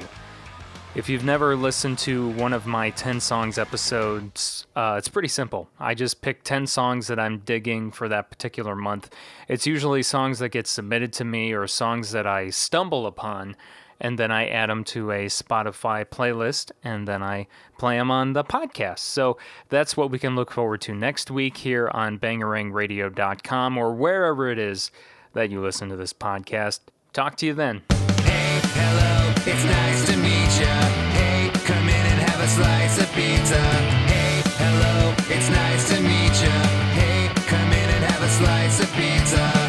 [0.94, 5.68] If you've never listened to one of my 10 songs episodes, uh, it's pretty simple.
[5.80, 9.10] I just pick 10 songs that I'm digging for that particular month.
[9.48, 13.56] It's usually songs that get submitted to me or songs that I stumble upon,
[14.00, 17.48] and then I add them to a Spotify playlist, and then I
[17.78, 19.00] play them on the podcast.
[19.00, 19.38] So
[19.70, 24.60] that's what we can look forward to next week here on bangerangradio.com or wherever it
[24.60, 24.92] is
[25.34, 26.80] that you listen to this podcast.
[27.12, 27.82] Talk to you then.
[28.22, 30.74] Hey, hello, it's nice to meet you.
[31.14, 33.62] Hey, come in and have a slice of pizza.
[34.10, 36.60] Hey, hello, it's nice to meet you.
[36.94, 39.63] Hey, come in and have a slice of pizza.